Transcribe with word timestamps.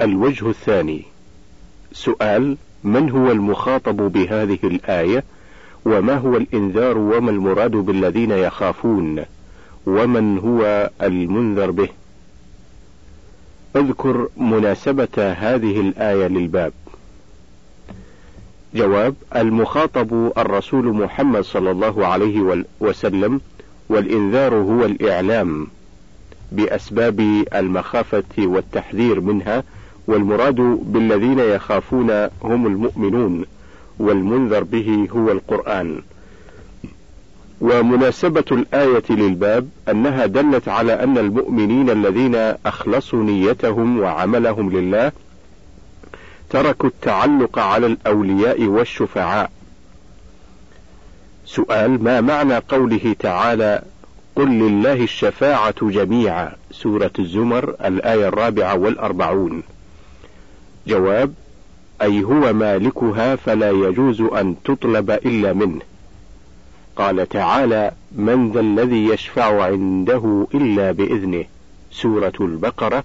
الوجه 0.00 0.50
الثاني. 0.50 1.02
سؤال 1.92 2.56
من 2.84 3.10
هو 3.10 3.30
المخاطب 3.30 3.96
بهذه 3.96 4.58
الآية؟ 4.64 5.24
وما 5.84 6.14
هو 6.16 6.36
الإنذار؟ 6.36 6.98
وما 6.98 7.30
المراد 7.30 7.70
بالذين 7.70 8.30
يخافون؟ 8.30 9.24
ومن 9.86 10.38
هو 10.38 10.90
المنذر 11.02 11.70
به؟ 11.70 11.88
اذكر 13.76 14.28
مناسبة 14.36 15.32
هذه 15.32 15.80
الآية 15.80 16.26
للباب. 16.26 16.72
جواب 18.74 19.14
المخاطب 19.36 20.32
الرسول 20.38 20.84
محمد 20.84 21.40
صلى 21.44 21.70
الله 21.70 22.06
عليه 22.06 22.64
وسلم 22.80 23.40
والإنذار 23.88 24.54
هو 24.54 24.84
الإعلام 24.84 25.66
بأسباب 26.52 27.44
المخافة 27.54 28.24
والتحذير 28.38 29.20
منها 29.20 29.62
والمراد 30.06 30.54
بالذين 30.82 31.38
يخافون 31.38 32.10
هم 32.42 32.66
المؤمنون 32.66 33.44
والمنذر 33.98 34.62
به 34.62 35.08
هو 35.10 35.30
القرآن 35.30 36.02
ومناسبة 37.60 38.44
الآية 38.52 39.02
للباب 39.10 39.68
أنها 39.88 40.26
دلت 40.26 40.68
على 40.68 40.92
أن 40.92 41.18
المؤمنين 41.18 41.90
الذين 41.90 42.34
أخلصوا 42.66 43.22
نيتهم 43.22 44.00
وعملهم 44.00 44.70
لله 44.70 45.12
تركوا 46.50 46.88
التعلق 46.88 47.58
على 47.58 47.86
الأولياء 47.86 48.64
والشفعاء. 48.64 49.50
سؤال 51.46 52.04
ما 52.04 52.20
معنى 52.20 52.56
قوله 52.56 53.16
تعالى: 53.18 53.82
قل 54.36 54.48
لله 54.48 55.02
الشفاعة 55.02 55.90
جميعا 55.90 56.52
سورة 56.70 57.10
الزمر 57.18 57.74
الآية 57.84 58.28
الرابعة 58.28 58.74
والأربعون. 58.76 59.62
جواب: 60.86 61.34
أي 62.02 62.24
هو 62.24 62.52
مالكها 62.52 63.36
فلا 63.36 63.70
يجوز 63.70 64.20
أن 64.20 64.54
تطلب 64.64 65.10
إلا 65.10 65.52
منه. 65.52 65.80
قال 66.96 67.28
تعالى: 67.28 67.92
من 68.12 68.52
ذا 68.52 68.60
الذي 68.60 69.06
يشفع 69.06 69.64
عنده 69.64 70.46
إلا 70.54 70.92
بإذنه. 70.92 71.44
سورة 71.90 72.32
البقرة 72.40 73.04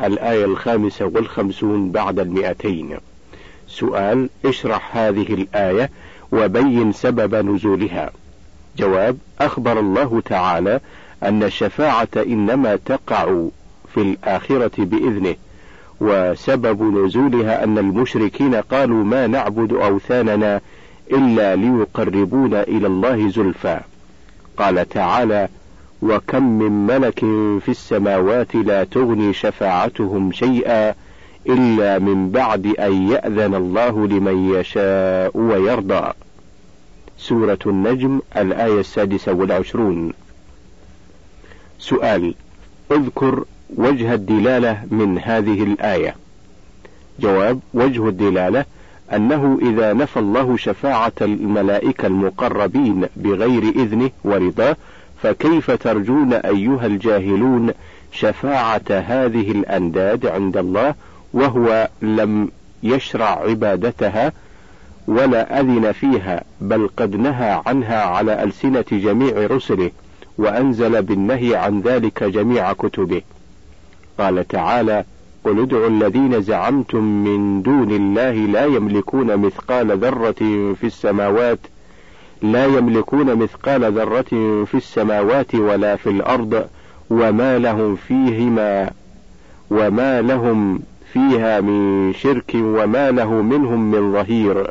الآية 0.00 0.44
الخامسة 0.44 1.06
والخمسون 1.06 1.90
بعد 1.90 2.18
المئتين. 2.18 2.96
سؤال 3.68 4.28
اشرح 4.44 4.96
هذه 4.96 5.34
الآية 5.34 5.90
وبين 6.32 6.92
سبب 6.92 7.34
نزولها. 7.34 8.10
جواب 8.76 9.18
أخبر 9.40 9.80
الله 9.80 10.22
تعالى 10.24 10.80
أن 11.22 11.42
الشفاعة 11.42 12.08
إنما 12.16 12.76
تقع 12.76 13.44
في 13.94 14.00
الآخرة 14.00 14.84
بإذنه. 14.84 15.34
وسبب 16.00 16.82
نزولها 16.82 17.64
أن 17.64 17.78
المشركين 17.78 18.54
قالوا 18.54 19.04
ما 19.04 19.26
نعبد 19.26 19.72
أوثاننا 19.72 20.60
إلا 21.12 21.56
ليقربونا 21.56 22.62
إلى 22.62 22.86
الله 22.86 23.28
زلفى 23.28 23.80
قال 24.56 24.88
تعالى 24.88 25.48
وكم 26.02 26.42
من 26.42 26.86
ملك 26.86 27.20
في 27.60 27.68
السماوات 27.68 28.54
لا 28.54 28.84
تغني 28.84 29.32
شفاعتهم 29.32 30.32
شيئا 30.32 30.94
إلا 31.46 31.98
من 31.98 32.30
بعد 32.30 32.66
أن 32.66 33.08
يأذن 33.08 33.54
الله 33.54 34.06
لمن 34.06 34.54
يشاء 34.54 35.36
ويرضى. 35.36 36.12
سورة 37.18 37.58
النجم 37.66 38.20
الآية 38.36 38.80
السادسة 38.80 39.32
والعشرون. 39.32 40.12
سؤال: 41.78 42.34
اذكر 42.90 43.44
وجه 43.76 44.14
الدلالة 44.14 44.82
من 44.90 45.18
هذه 45.18 45.62
الآية. 45.62 46.14
جواب: 47.20 47.60
وجه 47.74 48.08
الدلالة 48.08 48.64
أنه 49.12 49.58
إذا 49.62 49.92
نفى 49.92 50.16
الله 50.18 50.56
شفاعة 50.56 51.12
الملائكة 51.22 52.06
المقربين 52.06 53.06
بغير 53.16 53.62
إذنه 53.62 54.10
ورضاه 54.24 54.76
فكيف 55.22 55.70
ترجون 55.70 56.32
أيها 56.32 56.86
الجاهلون 56.86 57.70
شفاعة 58.12 58.82
هذه 58.90 59.50
الأنداد 59.50 60.26
عند 60.26 60.56
الله 60.56 60.94
وهو 61.32 61.88
لم 62.02 62.48
يشرع 62.82 63.42
عبادتها 63.48 64.32
ولا 65.06 65.60
أذن 65.60 65.92
فيها 65.92 66.44
بل 66.60 66.88
قد 66.96 67.16
نهى 67.16 67.62
عنها 67.66 68.02
على 68.02 68.42
ألسنة 68.42 68.84
جميع 68.92 69.46
رسله 69.46 69.90
وأنزل 70.38 71.02
بالنهي 71.02 71.56
عن 71.56 71.80
ذلك 71.80 72.24
جميع 72.24 72.72
كتبه 72.72 73.22
قال 74.20 74.48
تعالى 74.48 75.04
قل 75.44 75.60
ادعوا 75.60 75.88
الذين 75.88 76.42
زعمتم 76.42 77.04
من 77.04 77.62
دون 77.62 77.90
الله 77.90 78.32
لا 78.32 78.64
يملكون 78.64 79.36
مثقال 79.36 79.98
ذرة 79.98 80.32
في 80.74 80.84
السماوات 80.84 81.58
لا 82.42 82.66
يملكون 82.66 83.34
مثقال 83.34 83.92
ذرة 83.92 84.64
في 84.64 84.74
السماوات 84.74 85.54
ولا 85.54 85.96
في 85.96 86.10
الأرض 86.10 86.66
وما 87.10 87.58
لهم 87.58 87.96
فيهما 87.96 88.90
وما 89.70 90.22
لهم 90.22 90.80
فيها 91.12 91.60
من 91.60 92.12
شرك 92.14 92.52
وما 92.54 93.10
له 93.10 93.32
منهم 93.32 93.90
من 93.90 94.12
ظهير. 94.12 94.70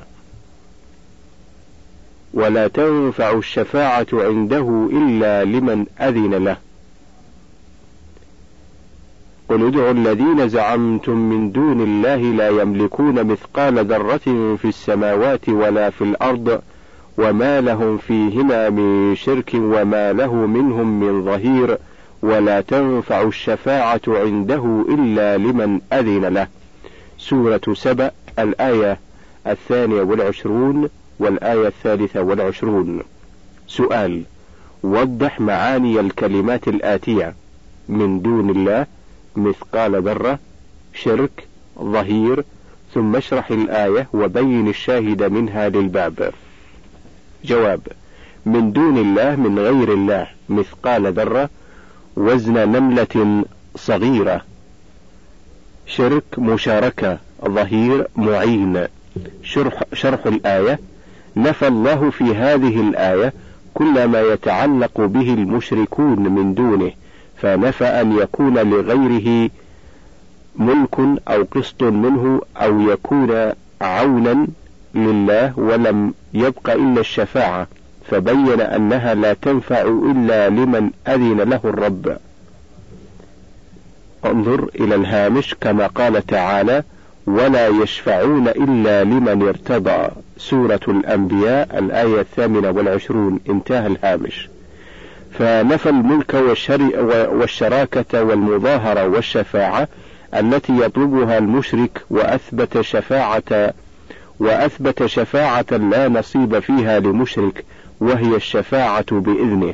ولا 2.34 2.68
تنفع 2.68 3.32
الشفاعة 3.32 4.08
عنده 4.14 4.90
إلا 4.92 5.44
لمن 5.44 5.86
أذن 6.02 6.34
له. 6.34 6.58
قل 9.50 9.68
ادعوا 9.68 9.92
الذين 9.92 10.50
زعمتم 10.50 11.16
من 11.18 11.52
دون 11.52 11.82
الله 11.82 12.16
لا 12.16 12.50
يملكون 12.50 13.24
مثقال 13.24 13.86
ذرة 13.86 14.56
في 14.56 14.66
السماوات 14.66 15.50
ولا 15.50 15.90
في 15.90 16.04
الأرض 16.04 16.62
وما 17.18 17.62
لهم 17.62 17.98
فيهما 17.98 18.70
من 18.70 19.16
شرك 19.16 19.52
وما 19.54 20.14
له 20.14 20.34
منهم 20.34 21.00
من 21.00 21.26
ظهير 21.26 21.78
ولا 22.22 22.62
تنفع 22.62 23.22
الشفاعة 23.22 24.02
عنده 24.08 24.86
إلا 24.90 25.38
لمن 25.38 25.82
أذن 25.94 26.26
له. 26.26 26.48
سورة 27.18 27.62
سبأ 27.74 28.12
الآية 28.40 29.00
الثانية 29.48 30.02
والعشرون 30.02 30.90
والآية 31.20 31.68
الثالثة 31.68 32.22
والعشرون. 32.22 33.00
سؤال: 33.68 34.22
وضح 34.84 35.40
معاني 35.42 36.00
الكلمات 36.00 36.68
الآتية: 36.68 37.36
من 37.90 38.22
دون 38.22 38.50
الله، 38.50 38.86
مثقال 39.36 40.02
ذرة، 40.04 40.40
شرك، 40.94 41.48
ظهير، 41.80 42.44
ثم 42.94 43.16
اشرح 43.16 43.52
الآية 43.52 44.08
وبين 44.14 44.68
الشاهد 44.68 45.24
منها 45.24 45.70
للباب. 45.70 46.34
جواب: 47.46 47.82
من 48.46 48.72
دون 48.72 48.98
الله 48.98 49.36
من 49.36 49.60
غير 49.60 49.94
الله 49.94 50.28
مثقال 50.50 51.14
ذرة 51.14 51.50
وزن 52.16 52.54
نملة 52.54 53.44
صغيرة. 53.76 54.42
شرك 55.88 56.40
مشاركة 56.40 57.18
ظهير 57.46 58.08
معين. 58.16 58.88
شرح, 59.44 59.84
شرح 59.94 60.26
الآية 60.26 60.80
نفى 61.36 61.68
الله 61.68 62.10
في 62.10 62.24
هذه 62.24 62.82
الآية 62.82 63.34
كل 63.74 64.06
ما 64.06 64.22
يتعلق 64.22 65.02
به 65.02 65.34
المشركون 65.34 66.20
من 66.20 66.54
دونه. 66.54 66.92
فنفى 67.42 67.86
أن 67.86 68.18
يكون 68.18 68.58
لغيره 68.58 69.50
ملك 70.56 71.00
أو 71.28 71.44
قسط 71.52 71.84
منه 71.84 72.42
أو 72.58 72.80
يكون 72.80 73.52
عونا 73.82 74.48
لله 74.96 75.60
ولم 75.60 76.14
يبق 76.34 76.70
إلا 76.70 77.00
الشفاعة 77.00 77.68
فبين 78.12 78.62
أنها 78.62 79.14
لا 79.14 79.34
تنفع 79.34 79.82
إلا 79.82 80.50
لمن 80.50 80.90
أذن 81.08 81.38
له 81.38 81.60
الرب. 81.66 82.18
انظر 84.26 84.70
إلى 84.76 84.96
الهامش 84.96 85.56
كما 85.62 85.88
قال 85.88 86.26
تعالى 86.26 86.84
ولا 87.28 87.68
يشفعون 87.68 88.48
إلا 88.48 89.04
لمن 89.04 89.48
ارتضى. 89.48 90.10
سورة 90.38 90.80
الأنبياء 90.88 91.80
الآية 91.80 92.22
الثامنة 92.22 92.72
والعشرون 92.72 93.40
انتهى 93.50 93.88
الهامش. 93.88 94.50
فنفى 95.32 95.90
الملك 95.90 96.34
والشراكة 97.32 98.24
والمظاهرة 98.24 99.08
والشفاعة 99.08 99.88
التي 100.36 100.80
يطلبها 100.82 101.38
المشرك 101.38 102.02
وأثبت 102.10 102.82
شفاعة 102.82 103.74
وأثبت 104.40 105.06
شفاعة 105.06 105.66
لا 105.72 106.08
نصيب 106.08 106.60
فيها 106.60 107.00
لمشرك 107.00 107.66
وهي 108.00 108.36
الشفاعة 108.36 109.06
بإذنه. 109.12 109.74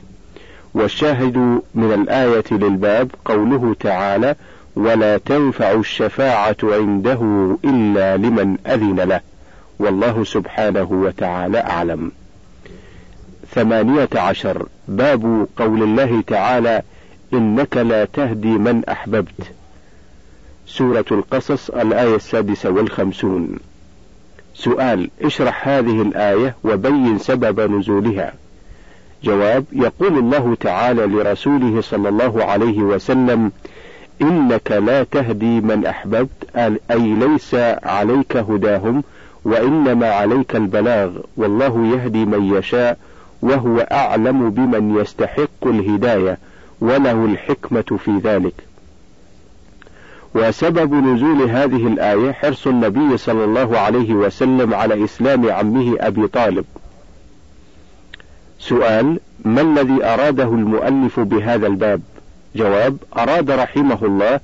والشاهد 0.73 1.37
من 1.75 1.93
الآية 1.93 2.43
للباب 2.51 3.11
قوله 3.25 3.75
تعالى 3.79 4.35
ولا 4.75 5.17
تنفع 5.17 5.71
الشفاعة 5.71 6.57
عنده 6.63 7.21
إلا 7.65 8.17
لمن 8.17 8.57
أذن 8.67 8.99
له. 8.99 9.21
والله 9.79 10.23
سبحانه 10.23 10.87
وتعالى 10.91 11.57
أعلم. 11.59 12.11
ثمانية 13.55 14.09
عشر. 14.15 14.65
باب 14.87 15.47
قول 15.57 15.83
الله 15.83 16.21
تعالى 16.27 16.81
إنك 17.33 17.77
لا 17.77 18.05
تهدي 18.05 18.47
من 18.47 18.85
أحببت. 18.85 19.51
سورة 20.67 21.05
القصص 21.11 21.69
الآية 21.69 22.15
السادسة 22.15 22.69
والخمسون. 22.69 23.59
سؤال 24.53 25.09
اشرح 25.21 25.67
هذه 25.67 26.01
الآية 26.01 26.55
وبين 26.63 27.17
سبب 27.17 27.71
نزولها. 27.71 28.33
جواب 29.23 29.65
يقول 29.71 30.17
الله 30.17 30.55
تعالى 30.59 31.05
لرسوله 31.05 31.81
صلى 31.81 32.09
الله 32.09 32.43
عليه 32.43 32.79
وسلم 32.79 33.51
إنك 34.21 34.71
لا 34.71 35.03
تهدي 35.03 35.61
من 35.61 35.85
أحببت 35.85 36.29
أي 36.91 37.15
ليس 37.15 37.55
عليك 37.83 38.37
هداهم 38.37 39.03
وإنما 39.45 40.09
عليك 40.09 40.55
البلاغ 40.55 41.11
والله 41.37 41.87
يهدي 41.87 42.25
من 42.25 42.53
يشاء 42.57 42.97
وهو 43.45 43.79
أعلم 43.79 44.49
بمن 44.49 44.97
يستحق 44.99 45.67
الهداية 45.67 46.37
وله 46.81 47.25
الحكمة 47.25 47.99
في 48.05 48.17
ذلك. 48.23 48.53
وسبب 50.35 50.93
نزول 50.93 51.41
هذه 51.49 51.87
الآية 51.87 52.31
حرص 52.31 52.67
النبي 52.67 53.17
صلى 53.17 53.43
الله 53.43 53.79
عليه 53.79 54.13
وسلم 54.13 54.73
على 54.73 55.03
إسلام 55.03 55.51
عمه 55.51 55.95
أبي 55.99 56.27
طالب. 56.27 56.65
سؤال 58.59 59.19
ما 59.45 59.61
الذي 59.61 60.05
أراده 60.05 60.43
المؤلف 60.43 61.19
بهذا 61.19 61.67
الباب؟ 61.67 62.01
جواب 62.55 62.97
أراد 63.17 63.51
رحمه 63.51 63.99
الله 64.01 64.39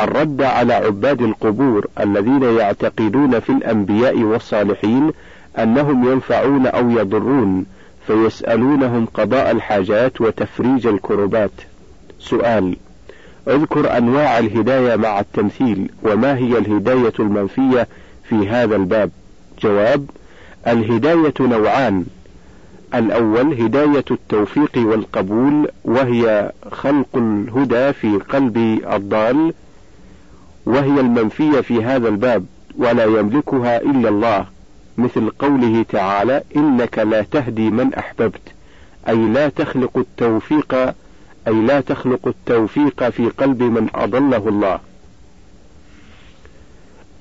الرد 0.00 0.42
على 0.42 0.74
عباد 0.74 1.22
القبور 1.22 1.86
الذين 2.00 2.42
يعتقدون 2.42 3.40
في 3.40 3.50
الأنبياء 3.50 4.18
والصالحين 4.18 5.12
أنهم 5.58 6.12
ينفعون 6.12 6.66
أو 6.66 6.90
يضرون 6.90 7.66
فيسألونهم 8.06 9.06
قضاء 9.14 9.50
الحاجات 9.50 10.20
وتفريج 10.20 10.86
الكربات. 10.86 11.50
سؤال 12.20 12.76
اذكر 13.48 13.98
أنواع 13.98 14.38
الهداية 14.38 14.96
مع 14.96 15.20
التمثيل 15.20 15.90
وما 16.02 16.36
هي 16.36 16.58
الهداية 16.58 17.12
المنفية 17.18 17.88
في 18.28 18.48
هذا 18.48 18.76
الباب؟ 18.76 19.10
جواب 19.62 20.10
الهداية 20.66 21.34
نوعان. 21.40 22.04
الأول 22.94 23.62
هداية 23.62 24.04
التوفيق 24.10 24.72
والقبول 24.76 25.68
وهي 25.84 26.52
خلق 26.72 27.06
الهدى 27.16 27.92
في 27.92 28.16
قلب 28.16 28.56
الضال 28.92 29.52
وهي 30.66 31.00
المنفية 31.00 31.60
في 31.60 31.84
هذا 31.84 32.08
الباب 32.08 32.46
ولا 32.78 33.04
يملكها 33.04 33.82
إلا 33.82 34.08
الله. 34.08 34.55
مثل 34.98 35.30
قوله 35.30 35.84
تعالى 35.88 36.42
إنك 36.56 36.98
لا 36.98 37.22
تهدي 37.22 37.70
من 37.70 37.94
أحببت 37.94 38.40
أي 39.08 39.14
لا 39.16 39.48
تخلق 39.48 39.98
التوفيق 39.98 40.74
أي 41.48 41.52
لا 41.52 41.80
تخلق 41.80 42.28
التوفيق 42.28 43.08
في 43.08 43.28
قلب 43.28 43.62
من 43.62 43.88
أضله 43.94 44.48
الله. 44.48 44.80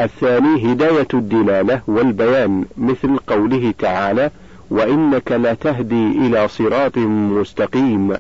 الثاني 0.02 0.72
هداية 0.72 1.08
الدلالة 1.14 1.82
والبيان 1.88 2.66
مثل 2.78 3.18
قوله 3.18 3.74
تعالى 3.80 4.32
وإنك 4.70 5.32
لتهدي 5.32 6.08
إلى 6.08 6.48
صراط 6.48 6.98
مستقيم 6.98 8.18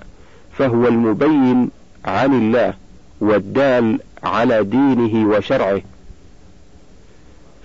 فهو 0.57 0.87
المبين 0.87 1.69
عن 2.05 2.33
الله 2.33 2.73
والدال 3.21 3.99
على 4.23 4.63
دينه 4.63 5.29
وشرعه. 5.29 5.81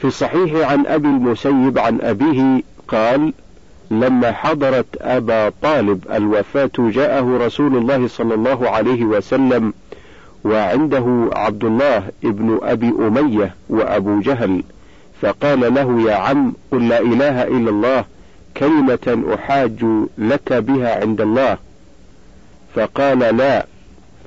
في 0.01 0.07
الصحيح 0.07 0.71
عن 0.71 0.87
أبي 0.87 1.09
المسيب 1.09 1.79
عن 1.79 2.01
أبيه 2.01 2.63
قال 2.89 3.33
لما 3.91 4.33
حضرت 4.33 4.87
أبا 5.01 5.53
طالب 5.63 6.05
الوفاة 6.13 6.71
جاءه 6.79 7.39
رسول 7.47 7.77
الله 7.77 8.09
صلى 8.09 8.35
الله 8.35 8.71
عليه 8.71 9.05
وسلم 9.05 9.73
وعنده 10.45 11.31
عبد 11.33 11.65
الله 11.65 12.03
ابن 12.25 12.59
أبي 12.63 12.89
أمية 12.89 13.55
وأبو 13.69 14.21
جهل 14.21 14.63
فقال 15.23 15.75
له 15.75 16.11
يا 16.11 16.15
عم 16.15 16.53
قل 16.73 16.89
لا 16.89 17.01
إله 17.01 17.43
إلا 17.43 17.71
الله 17.71 18.05
كلمة 18.57 19.35
أحاج 19.35 19.85
لك 20.19 20.53
بها 20.53 21.01
عند 21.01 21.21
الله. 21.21 21.59
فقال 22.75 23.19
لا. 23.19 23.67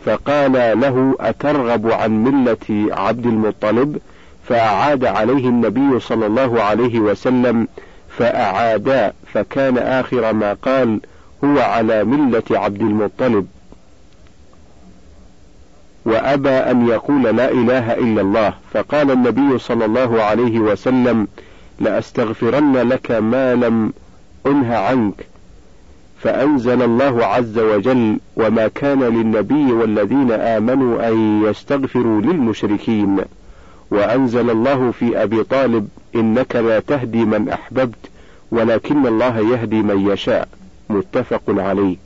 فقال 0.06 0.80
له 0.80 1.16
أترغب 1.20 1.92
عن 1.92 2.24
ملة 2.24 2.96
عبد 2.96 3.26
المطلب؟ 3.26 3.98
فأعاد 4.48 5.06
عليه 5.06 5.50
النبي 5.50 6.00
صلى 6.00 6.26
الله 6.26 6.62
عليه 6.62 7.00
وسلم 7.00 7.68
فأعادا 8.18 9.14
فكان 9.34 9.78
آخر 9.78 10.34
ما 10.34 10.54
قال 10.54 11.00
هو 11.44 11.60
على 11.60 12.04
ملة 12.04 12.44
عبد 12.52 12.82
المطلب. 12.82 13.48
وأبى 16.06 16.50
أن 16.50 16.88
يقول 16.88 17.24
لا 17.24 17.52
إله 17.52 17.94
إلا 17.94 18.22
الله 18.22 18.54
فقال 18.74 19.12
النبي 19.12 19.60
صلى 19.60 19.86
الله 19.86 20.24
عليه 20.24 20.60
وسلم 20.60 21.28
لأستغفرن 21.80 22.78
لك 22.78 23.12
ما 23.12 23.56
لم 23.56 23.94
أنه 24.46 24.76
عنك. 24.76 25.28
فأنزل 26.20 26.82
الله 26.82 27.26
عز 27.26 27.60
وجل 27.60 28.20
وما 28.36 28.68
كان 28.68 29.04
للنبي 29.04 29.74
والذين 29.74 30.32
آمنوا 30.32 31.08
أن 31.08 31.44
يستغفروا 31.44 32.22
للمشركين. 32.22 33.20
وأنزل 33.92 34.50
الله 34.50 34.92
في 34.92 35.24
أبي 35.24 35.44
طالب 35.44 35.88
إنك 36.16 36.56
لا 36.56 36.80
تهدي 36.80 37.26
من 37.26 37.50
أحببت 37.50 38.10
ولكن 38.52 39.08
الله 39.08 39.40
يهدي 39.40 39.82
من 39.82 40.10
يشاء. 40.12 40.48
متفق 40.90 41.42
عليه. 41.48 41.98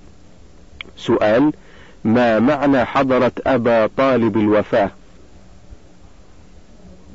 سؤال 0.97 1.53
ما 2.03 2.39
معنى 2.39 2.85
حضرة 2.85 3.31
أبا 3.47 3.89
طالب 3.97 4.38
الوفاة؟ 4.38 4.91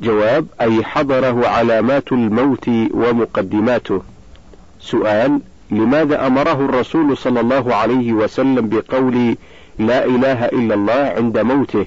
جواب 0.02 0.46
أي 0.60 0.84
حضره 0.84 1.48
علامات 1.48 2.12
الموت 2.12 2.68
ومقدماته. 2.94 4.02
سؤال 4.80 5.40
لماذا 5.70 6.26
أمره 6.26 6.52
الرسول 6.64 7.16
صلى 7.16 7.40
الله 7.40 7.74
عليه 7.74 8.12
وسلم 8.12 8.68
بقول 8.68 9.36
لا 9.78 10.04
إله 10.04 10.44
إلا 10.44 10.74
الله 10.74 11.14
عند 11.16 11.38
موته؟ 11.38 11.86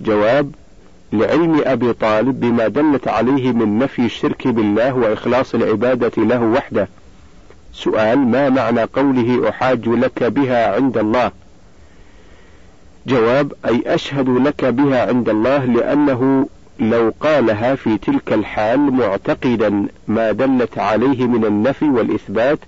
جواب 0.00 0.54
لعلم 1.12 1.62
أبي 1.64 1.92
طالب 1.92 2.40
بما 2.40 2.68
دلت 2.68 3.08
عليه 3.08 3.52
من 3.52 3.78
نفي 3.78 4.02
الشرك 4.02 4.48
بالله 4.48 4.94
وإخلاص 4.94 5.54
العبادة 5.54 6.22
له 6.22 6.42
وحده. 6.42 6.88
سؤال 7.72 8.18
ما 8.18 8.48
معنى 8.48 8.82
قوله 8.82 9.48
أحاج 9.48 9.88
لك 9.88 10.24
بها 10.24 10.74
عند 10.74 10.98
الله؟ 10.98 11.30
جواب 13.06 13.52
أي 13.66 13.82
أشهد 13.86 14.28
لك 14.28 14.64
بها 14.64 15.08
عند 15.08 15.28
الله 15.28 15.64
لأنه 15.64 16.48
لو 16.80 17.14
قالها 17.20 17.74
في 17.74 17.98
تلك 17.98 18.32
الحال 18.32 18.78
معتقدا 18.78 19.86
ما 20.08 20.32
دلت 20.32 20.78
عليه 20.78 21.26
من 21.26 21.44
النفي 21.44 21.84
والإثبات 21.84 22.58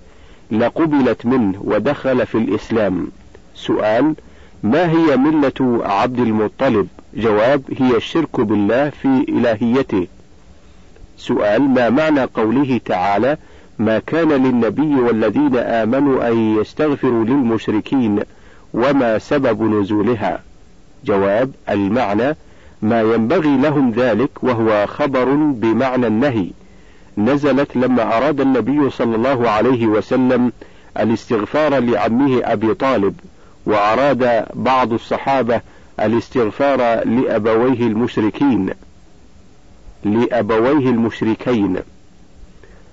لقبلت 0.51 1.25
منه 1.25 1.61
ودخل 1.61 2.25
في 2.25 2.35
الإسلام. 2.37 3.07
سؤال 3.55 4.15
ما 4.63 4.89
هي 4.91 5.17
ملة 5.17 5.81
عبد 5.85 6.19
المطلب؟ 6.19 6.87
جواب 7.15 7.61
هي 7.77 7.97
الشرك 7.97 8.39
بالله 8.39 8.89
في 8.89 9.25
إلهيته. 9.29 10.07
سؤال 11.17 11.61
ما 11.61 11.89
معنى 11.89 12.23
قوله 12.23 12.81
تعالى 12.85 13.37
ما 13.79 13.99
كان 13.99 14.29
للنبي 14.29 14.95
والذين 14.95 15.57
آمنوا 15.57 16.27
أن 16.27 16.57
يستغفروا 16.57 17.25
للمشركين 17.25 18.19
وما 18.73 19.19
سبب 19.19 19.61
نزولها؟ 19.63 20.41
جواب 21.05 21.51
المعنى 21.69 22.35
ما 22.81 23.01
ينبغي 23.01 23.57
لهم 23.57 23.91
ذلك 23.91 24.43
وهو 24.43 24.87
خبر 24.87 25.25
بمعنى 25.35 26.07
النهي. 26.07 26.47
نزلت 27.17 27.75
لما 27.75 28.17
أراد 28.17 28.41
النبي 28.41 28.89
صلى 28.89 29.15
الله 29.15 29.49
عليه 29.49 29.87
وسلم 29.87 30.51
الاستغفار 30.99 31.79
لعمه 31.79 32.41
أبي 32.43 32.73
طالب 32.73 33.19
وأراد 33.65 34.45
بعض 34.53 34.93
الصحابة 34.93 35.61
الاستغفار 35.99 37.07
لأبويه 37.07 37.87
المشركين. 37.87 38.69
لأبويه 40.03 40.89
المشركين. 40.89 41.77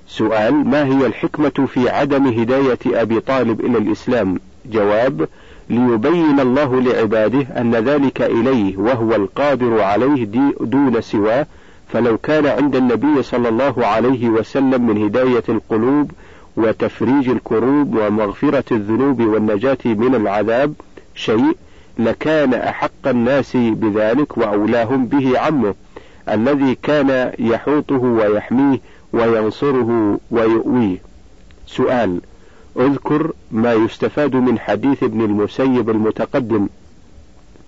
سؤال 0.08 0.54
ما 0.54 0.84
هي 0.84 1.06
الحكمة 1.06 1.66
في 1.74 1.88
عدم 1.90 2.26
هداية 2.26 2.78
أبي 2.86 3.20
طالب 3.20 3.60
إلى 3.60 3.78
الإسلام؟ 3.78 4.40
جواب 4.66 5.28
ليبين 5.70 6.40
الله 6.40 6.80
لعباده 6.80 7.46
أن 7.60 7.74
ذلك 7.74 8.22
إليه 8.22 8.76
وهو 8.76 9.14
القادر 9.14 9.80
عليه 9.80 10.24
دون 10.60 11.00
سواه. 11.00 11.46
فلو 11.88 12.18
كان 12.18 12.46
عند 12.46 12.76
النبي 12.76 13.22
صلى 13.22 13.48
الله 13.48 13.86
عليه 13.86 14.28
وسلم 14.28 14.86
من 14.86 15.04
هداية 15.04 15.42
القلوب 15.48 16.10
وتفريج 16.56 17.28
الكروب 17.28 17.94
ومغفرة 17.96 18.64
الذنوب 18.72 19.20
والنجاة 19.20 19.78
من 19.84 20.14
العذاب 20.14 20.74
شيء 21.14 21.56
لكان 21.98 22.54
أحق 22.54 23.06
الناس 23.06 23.56
بذلك 23.56 24.38
وأولاهم 24.38 25.06
به 25.06 25.38
عمه 25.38 25.74
الذي 26.28 26.74
كان 26.74 27.32
يحوطه 27.38 28.02
ويحميه 28.02 28.80
وينصره 29.12 30.20
ويؤويه. 30.30 30.98
سؤال: 31.66 32.20
اذكر 32.76 33.32
ما 33.50 33.72
يستفاد 33.72 34.36
من 34.36 34.58
حديث 34.58 35.02
ابن 35.02 35.24
المسيب 35.24 35.90
المتقدم. 35.90 36.68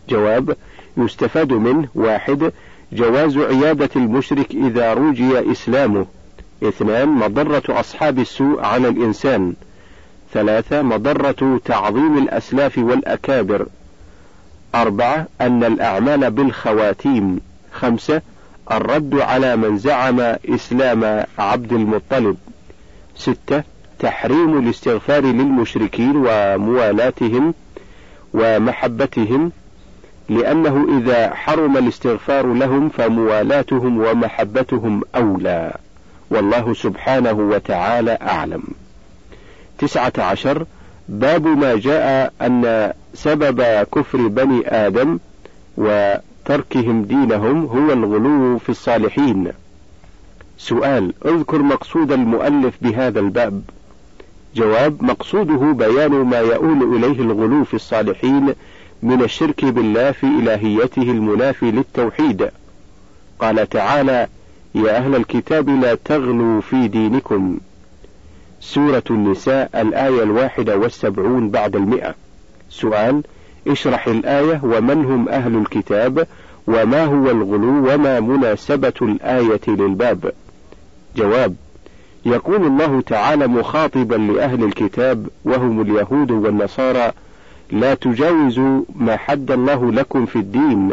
جواب: 0.08 0.56
يستفاد 0.96 1.52
منه 1.52 1.88
واحد 1.94 2.52
جواز 2.92 3.38
عيادة 3.38 3.90
المشرك 3.96 4.50
إذا 4.50 4.94
رجي 4.94 5.52
إسلامه 5.52 6.06
اثنان 6.62 7.08
مضرة 7.08 7.62
أصحاب 7.68 8.18
السوء 8.18 8.60
على 8.60 8.88
الإنسان 8.88 9.54
ثلاثة 10.32 10.82
مضرة 10.82 11.60
تعظيم 11.64 12.18
الأسلاف 12.18 12.78
والأكابر 12.78 13.66
أربعة 14.74 15.26
أن 15.40 15.64
الأعمال 15.64 16.30
بالخواتيم. 16.30 17.40
خمسة 17.72 18.22
الرد 18.70 19.20
على 19.20 19.56
من 19.56 19.78
زعم 19.78 20.20
إسلام 20.54 21.24
عبد 21.38 21.72
المطلب. 21.72 22.36
ستة 23.16 23.62
تحريم 23.98 24.58
الاستغفار 24.58 25.22
للمشركين 25.24 26.12
وموالاتهم 26.16 27.54
ومحبتهم 28.34 29.52
لأنه 30.28 30.98
إذا 30.98 31.34
حرم 31.34 31.76
الاستغفار 31.76 32.46
لهم 32.52 32.88
فموالاتهم 32.88 34.00
ومحبتهم 34.00 35.02
أولى. 35.16 35.72
والله 36.30 36.74
سبحانه 36.74 37.32
وتعالى 37.32 38.18
أعلم. 38.22 38.62
تسعة 39.78 40.12
عشر 40.18 40.66
باب 41.08 41.46
ما 41.46 41.76
جاء 41.76 42.32
أن 42.42 42.92
سبب 43.14 43.62
كفر 43.94 44.28
بني 44.28 44.86
آدم 44.86 45.18
وتركهم 45.76 47.02
دينهم 47.02 47.64
هو 47.64 47.92
الغلو 47.92 48.58
في 48.58 48.68
الصالحين. 48.68 49.52
سؤال 50.58 51.12
اذكر 51.26 51.62
مقصود 51.62 52.12
المؤلف 52.12 52.74
بهذا 52.82 53.20
الباب. 53.20 53.62
جواب 54.54 55.02
مقصوده 55.04 55.72
بيان 55.72 56.10
ما 56.10 56.38
يؤول 56.38 56.96
إليه 56.96 57.20
الغلو 57.20 57.64
في 57.64 57.74
الصالحين 57.74 58.54
من 59.02 59.22
الشرك 59.22 59.64
بالله 59.64 60.10
في 60.12 60.26
إلهيته 60.26 61.02
المنافي 61.02 61.70
للتوحيد. 61.70 62.50
قال 63.38 63.68
تعالى 63.68 64.26
يا 64.74 64.96
أهل 64.96 65.14
الكتاب 65.14 65.68
لا 65.68 65.94
تغلوا 65.94 66.60
في 66.60 66.88
دينكم. 66.88 67.58
سورة 68.62 69.02
النساء 69.10 69.70
الآية 69.74 70.22
الواحدة 70.22 70.76
والسبعون 70.76 71.50
بعد 71.50 71.76
المئة. 71.76 72.14
سؤال 72.70 73.22
اشرح 73.68 74.08
الآية 74.08 74.60
ومن 74.62 75.04
هم 75.04 75.28
أهل 75.28 75.56
الكتاب 75.56 76.26
وما 76.66 77.04
هو 77.04 77.30
الغلو 77.30 77.94
وما 77.94 78.20
مناسبة 78.20 78.92
الآية 79.02 79.60
للباب؟ 79.68 80.32
جواب 81.16 81.54
يقول 82.26 82.66
الله 82.66 83.00
تعالى 83.00 83.46
مخاطبا 83.46 84.14
لأهل 84.14 84.64
الكتاب 84.64 85.26
وهم 85.44 85.80
اليهود 85.80 86.30
والنصارى 86.30 87.12
لا 87.70 87.94
تجاوزوا 87.94 88.82
ما 88.96 89.16
حد 89.16 89.50
الله 89.50 89.92
لكم 89.92 90.26
في 90.26 90.36
الدين 90.36 90.90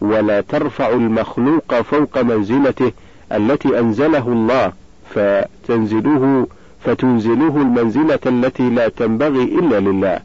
ولا 0.00 0.40
ترفعوا 0.40 0.96
المخلوق 0.96 1.80
فوق 1.80 2.22
منزلته 2.22 2.92
التي 3.32 3.78
أنزله 3.78 4.28
الله 4.28 4.72
فتنزلوه 5.14 6.46
فتنزلوه 6.84 7.56
المنزلة 7.56 8.18
التي 8.26 8.70
لا 8.70 8.88
تنبغي 8.88 9.42
إلا 9.42 9.80
لله 9.80 10.20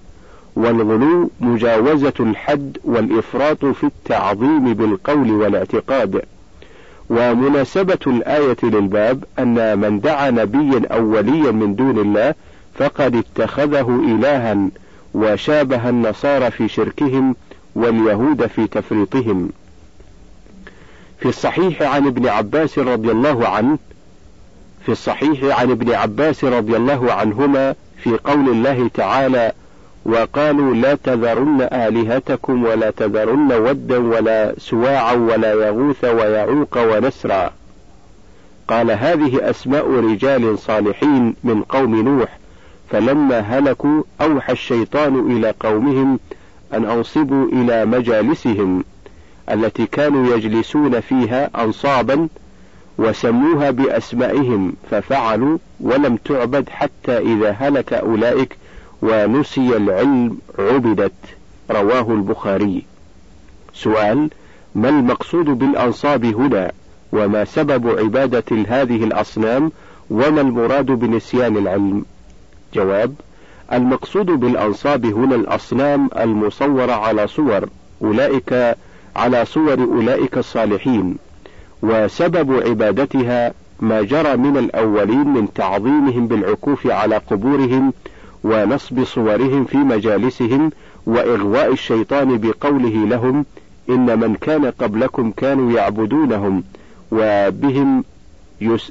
والغلو 0.56 1.30
مجاوزة 1.42 2.14
الحد 2.20 2.78
والإفراط 2.84 3.66
في 3.66 3.84
التعظيم 3.84 4.74
بالقول 4.74 5.32
والاعتقاد 5.32 6.22
ومناسبة 7.10 8.00
الآية 8.08 8.58
للباب 8.64 9.24
أن 9.40 9.80
من 9.80 10.00
دعا 10.00 10.32
نبيا 10.32 10.82
أو 10.92 11.04
وليا 11.06 11.52
من 11.52 11.76
دون 11.76 12.00
الله 12.00 12.34
فقد 12.76 13.16
اتخذه 13.16 14.02
إلها 14.08 14.58
وشابه 15.14 15.90
النصارى 15.90 16.52
في 16.52 16.68
شركهم 16.68 17.36
واليهود 17.76 18.46
في 18.46 18.68
تفريطهم. 18.68 19.50
في 21.20 21.30
الصحيح 21.30 21.82
عن 21.82 22.08
ابن 22.08 22.28
عباس 22.28 22.80
رضي 22.80 23.12
الله 23.12 23.48
عنه 23.48 23.78
في 24.86 24.92
الصحيح 24.92 25.60
عن 25.60 25.72
ابن 25.72 25.94
عباس 25.94 26.44
رضي 26.44 26.76
الله 26.76 27.14
عنهما 27.14 27.76
في 28.04 28.18
قول 28.24 28.50
الله 28.50 28.90
تعالى: 28.94 29.52
وقالوا 30.06 30.74
لا 30.74 30.96
تذرن 30.96 31.62
آلهتكم 31.62 32.64
ولا 32.64 32.90
تذرن 32.92 33.52
ودا 33.52 33.98
ولا 33.98 34.54
سواعا 34.58 35.14
ولا 35.14 35.54
يغوث 35.54 36.04
ويعوق 36.04 36.78
ونسرا. 36.78 37.52
قال 38.68 38.92
هذه 38.92 39.50
أسماء 39.50 39.92
رجال 39.92 40.60
صالحين 40.60 41.36
من 41.44 41.62
قوم 41.62 41.96
نوح 41.96 42.38
فلما 42.90 43.40
هلكوا 43.40 44.04
أوحى 44.22 44.54
الشيطان 44.54 45.32
إلى 45.32 45.54
قومهم 45.60 46.20
أن 46.74 46.86
أنصبوا 46.86 47.48
إلى 47.48 47.86
مجالسهم 47.86 48.84
التي 49.52 49.86
كانوا 49.86 50.36
يجلسون 50.36 51.00
فيها 51.00 51.50
أنصابا 51.64 52.28
وسموها 52.98 53.72
بأسمائهم 53.72 54.74
ففعلوا 54.92 55.58
ولم 55.80 56.16
تعبد 56.16 56.70
حتى 56.70 57.18
إذا 57.18 57.52
هلك 57.52 57.94
أولئك 57.94 58.58
ونسي 59.02 59.78
العلم 59.78 60.38
عبدت. 60.60 61.12
رواه 61.72 62.12
البخاري. 62.12 62.84
سؤال 63.74 64.30
ما 64.76 64.90
المقصود 64.90 65.46
بالأنصاب 65.46 66.26
هنا؟ 66.26 66.72
وما 67.12 67.46
سبب 67.46 68.00
عبادة 68.00 68.66
هذه 68.68 69.04
الأصنام؟ 69.04 69.72
وما 70.10 70.42
المراد 70.42 70.86
بنسيان 70.86 71.58
العلم؟ 71.58 72.06
جواب 72.74 73.16
المقصود 73.74 74.26
بالأنصاب 74.26 75.06
هنا 75.06 75.36
الأصنام 75.36 76.10
المصورة 76.18 76.92
على 76.92 77.28
صور 77.28 77.70
أولئك 78.02 78.76
على 79.16 79.46
صور 79.46 79.74
أولئك 79.74 80.38
الصالحين. 80.38 81.18
وسبب 81.82 82.68
عبادتها 82.68 83.54
ما 83.80 84.02
جرى 84.02 84.38
من 84.38 84.58
الأولين 84.58 85.28
من 85.28 85.54
تعظيمهم 85.54 86.28
بالعكوف 86.28 86.88
على 86.88 87.18
قبورهم 87.18 87.94
ونصب 88.44 89.04
صورهم 89.04 89.66
في 89.66 89.78
مجالسهم 89.78 90.72
وإغواء 91.06 91.74
الشيطان 91.74 92.38
بقوله 92.38 93.06
لهم 93.08 93.46
إن 93.90 94.20
من 94.20 94.36
كان 94.36 94.66
قبلكم 94.66 95.32
كانوا 95.32 95.72
يعبدونهم 95.72 96.64
وبهم 97.12 98.04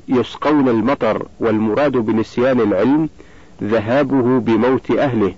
يسقون 0.09 0.69
المطر 0.69 1.26
والمراد 1.41 1.93
بنسيان 1.93 2.61
العلم 2.61 3.09
ذهابه 3.62 4.38
بموت 4.41 4.91
أهله. 4.91 5.35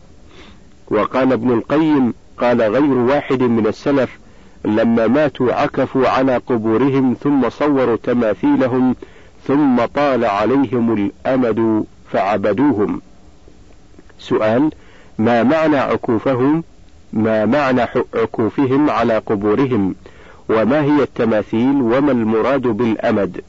وقال 0.90 1.32
ابن 1.32 1.50
القيم 1.50 2.14
قال 2.38 2.62
غير 2.62 2.92
واحد 2.92 3.42
من 3.42 3.66
السلف 3.66 4.18
لما 4.66 5.06
ماتوا 5.06 5.52
عكفوا 5.52 6.08
على 6.08 6.36
قبورهم 6.36 7.16
ثم 7.22 7.50
صوروا 7.50 7.96
تماثيلهم 7.96 8.96
ثم 9.46 9.84
طال 9.94 10.24
عليهم 10.24 11.10
الأمد 11.26 11.84
فعبدوهم. 12.12 13.02
سؤال 14.18 14.70
ما 15.18 15.42
معنى 15.42 15.76
عكوفهم؟ 15.76 16.64
ما 17.12 17.44
معنى 17.44 17.80
عكوفهم 18.14 18.90
على 18.90 19.18
قبورهم؟ 19.18 19.94
وما 20.48 20.82
هي 20.82 21.02
التماثيل؟ 21.02 21.82
وما 21.82 22.12
المراد 22.12 22.62
بالأمد؟ 22.62 23.40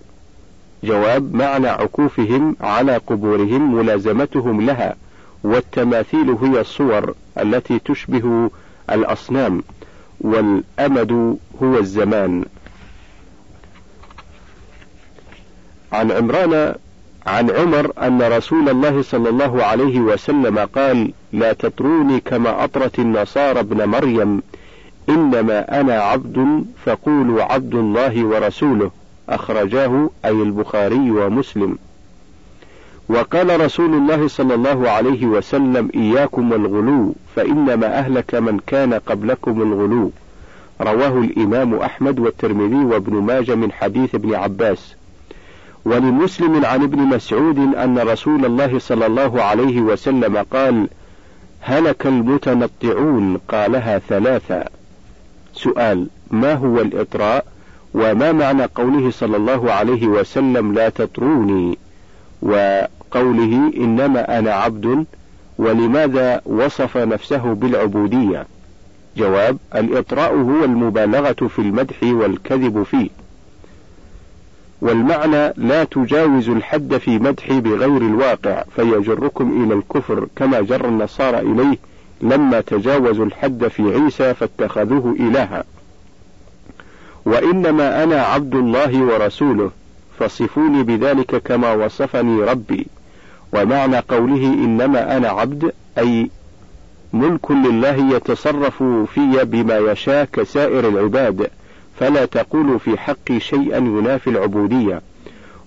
جواب 0.83 1.35
معنى 1.35 1.67
عكوفهم 1.67 2.55
على 2.61 2.97
قبورهم 2.97 3.75
ملازمتهم 3.75 4.61
لها 4.61 4.95
والتماثيل 5.43 6.31
هي 6.41 6.61
الصور 6.61 7.13
التي 7.37 7.79
تشبه 7.79 8.49
الأصنام. 8.91 9.63
والأمد 10.21 11.37
هو 11.63 11.77
الزمان. 11.77 12.45
عن 15.93 16.11
عمران 16.11 16.75
عن 17.27 17.51
عمر 17.51 17.91
أن 18.01 18.21
رسول 18.21 18.69
الله 18.69 19.01
صلى 19.01 19.29
الله 19.29 19.63
عليه 19.63 19.99
وسلم 19.99 20.59
قال 20.59 21.13
لا 21.33 21.53
تطروني 21.53 22.19
كما 22.19 22.63
أطرت 22.63 22.99
النصارى 22.99 23.59
ابن 23.59 23.85
مريم 23.85 24.41
إنما 25.09 25.81
أنا 25.81 25.93
عبد 25.93 26.65
فقولوا 26.85 27.43
عبد 27.43 27.75
الله 27.75 28.25
ورسوله 28.25 28.91
أخرجاه 29.29 30.09
أي 30.25 30.31
البخاري 30.31 31.11
ومسلم. 31.11 31.77
وقال 33.09 33.59
رسول 33.59 33.93
الله 33.93 34.27
صلى 34.27 34.53
الله 34.53 34.89
عليه 34.89 35.25
وسلم 35.25 35.89
إياكم 35.95 36.51
والغلو 36.51 37.15
فإنما 37.35 37.99
أهلك 37.99 38.35
من 38.35 38.59
كان 38.67 38.93
قبلكم 38.93 39.61
الغلو. 39.61 40.11
رواه 40.81 41.17
الإمام 41.17 41.75
أحمد 41.75 42.19
والترمذي 42.19 42.85
وابن 42.85 43.13
ماجه 43.13 43.55
من 43.55 43.71
حديث 43.71 44.15
ابن 44.15 44.35
عباس. 44.35 44.95
ولمسلم 45.85 46.65
عن 46.65 46.83
ابن 46.83 46.99
مسعود 46.99 47.59
أن 47.59 47.99
رسول 47.99 48.45
الله 48.45 48.79
صلى 48.79 49.05
الله 49.05 49.41
عليه 49.43 49.81
وسلم 49.81 50.37
قال 50.37 50.87
هلك 51.61 52.07
المتنطعون 52.07 53.37
قالها 53.37 53.99
ثلاثا 53.99 54.65
سؤال 55.53 56.07
ما 56.31 56.53
هو 56.53 56.81
الإطراء؟ 56.81 57.45
وما 57.93 58.31
معنى 58.31 58.63
قوله 58.63 59.11
صلى 59.11 59.37
الله 59.37 59.71
عليه 59.71 60.07
وسلم 60.07 60.73
لا 60.73 60.89
تطروني 60.89 61.77
وقوله 63.11 63.71
إنما 63.77 64.39
أنا 64.39 64.53
عبد 64.53 65.05
ولماذا 65.57 66.41
وصف 66.45 66.97
نفسه 66.97 67.53
بالعبودية؟ 67.53 68.47
جواب 69.17 69.57
الإطراء 69.75 70.33
هو 70.33 70.63
المبالغة 70.63 71.47
في 71.47 71.59
المدح 71.59 72.03
والكذب 72.03 72.83
فيه. 72.83 73.09
والمعنى 74.81 75.53
لا 75.57 75.83
تجاوز 75.83 76.49
الحد 76.49 76.97
في 76.97 77.19
مدحي 77.19 77.59
بغير 77.59 77.97
الواقع 77.97 78.63
فيجركم 78.75 79.63
إلى 79.63 79.73
الكفر 79.73 80.27
كما 80.35 80.61
جر 80.61 80.85
النصارى 80.87 81.39
إليه 81.39 81.77
لما 82.21 82.61
تجاوزوا 82.61 83.25
الحد 83.25 83.67
في 83.67 83.93
عيسى 83.93 84.33
فاتخذوه 84.33 85.15
إلها. 85.19 85.63
وإنما 87.25 88.03
أنا 88.03 88.21
عبد 88.21 88.55
الله 88.55 89.03
ورسوله 89.03 89.71
فصفوني 90.19 90.83
بذلك 90.83 91.35
كما 91.35 91.73
وصفني 91.73 92.41
ربي. 92.43 92.87
ومعنى 93.53 93.99
قوله 93.99 94.43
إنما 94.53 95.17
أنا 95.17 95.29
عبد 95.29 95.71
أي 95.97 96.29
ملك 97.13 97.51
لله 97.51 98.15
يتصرف 98.15 98.83
في 98.83 99.43
بما 99.43 99.77
يشاء 99.77 100.25
كسائر 100.33 100.87
العباد 100.89 101.49
فلا 101.99 102.25
تقولوا 102.25 102.77
في 102.77 102.97
حقي 102.97 103.39
شيئا 103.39 103.77
ينافي 103.77 104.29
العبودية. 104.29 105.01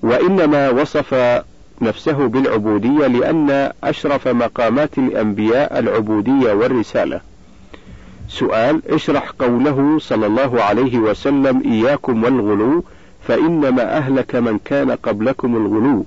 وإنما 0.03 0.71
وصف 0.71 1.43
نفسه 1.81 2.27
بالعبودية 2.27 3.07
لأن 3.07 3.73
أشرف 3.85 4.29
مقامات 4.29 4.99
الأنبياء 4.99 5.79
العبودية 5.79 6.53
والرسالة. 6.53 7.21
سؤال 8.29 8.83
اشرح 8.89 9.31
قوله 9.39 9.99
صلى 9.99 10.27
الله 10.27 10.63
عليه 10.63 10.99
وسلم 10.99 11.63
إياكم 11.65 12.25
والغلو 12.25 12.85
فإنما 13.29 13.97
أهلك 13.97 14.35
من 14.35 14.59
كان 14.65 14.91
قبلكم 14.91 15.57
الغلو. 15.57 16.07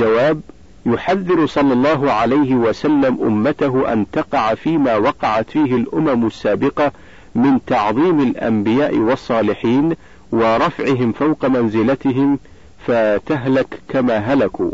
جواب 0.00 0.40
يحذر 0.86 1.46
صلى 1.46 1.72
الله 1.72 2.12
عليه 2.12 2.54
وسلم 2.54 3.18
أمته 3.22 3.92
أن 3.92 4.10
تقع 4.12 4.54
فيما 4.54 4.96
وقعت 4.96 5.50
فيه 5.50 5.74
الأمم 5.74 6.26
السابقة 6.26 6.92
من 7.34 7.64
تعظيم 7.66 8.20
الأنبياء 8.20 8.96
والصالحين 8.96 9.96
ورفعهم 10.32 11.12
فوق 11.12 11.44
منزلتهم 11.46 12.38
فتهلك 12.86 13.80
كما 13.88 14.16
هلكوا. 14.16 14.70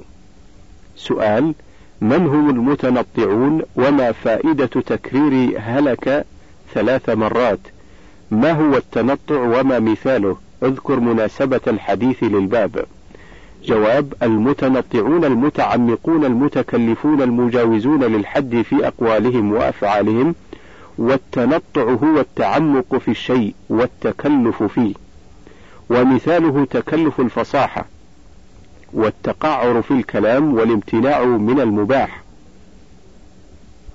سؤال: 0.96 1.54
من 2.00 2.26
هم 2.26 2.50
المتنطعون 2.50 3.62
وما 3.76 4.12
فائدة 4.12 4.66
تكرير 4.66 5.54
هلك 5.58 6.24
ثلاث 6.74 7.08
مرات؟ 7.08 7.58
ما 8.30 8.52
هو 8.52 8.76
التنطع 8.76 9.40
وما 9.40 9.78
مثاله؟ 9.78 10.36
اذكر 10.62 11.00
مناسبة 11.00 11.60
الحديث 11.66 12.22
للباب. 12.22 12.86
جواب: 13.66 14.14
المتنطعون 14.22 15.24
المتعمقون 15.24 16.24
المتكلفون 16.24 17.22
المجاوزون 17.22 18.04
للحد 18.04 18.62
في 18.62 18.86
أقوالهم 18.86 19.52
وأفعالهم 19.52 20.34
والتنطع 20.98 21.82
هو 21.82 22.20
التعمق 22.20 22.96
في 22.96 23.10
الشيء 23.10 23.54
والتكلف 23.68 24.62
فيه. 24.62 24.94
ومثاله 25.90 26.66
تكلف 26.70 27.20
الفصاحة 27.20 27.84
والتقعر 28.92 29.82
في 29.82 29.90
الكلام 29.90 30.54
والامتناع 30.54 31.24
من 31.24 31.60
المباح. 31.60 32.22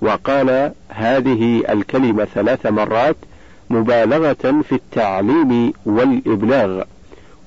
وقال 0.00 0.72
هذه 0.88 1.62
الكلمة 1.72 2.24
ثلاث 2.24 2.66
مرات 2.66 3.16
مبالغة 3.70 4.62
في 4.62 4.72
التعليم 4.72 5.72
والإبلاغ. 5.86 6.82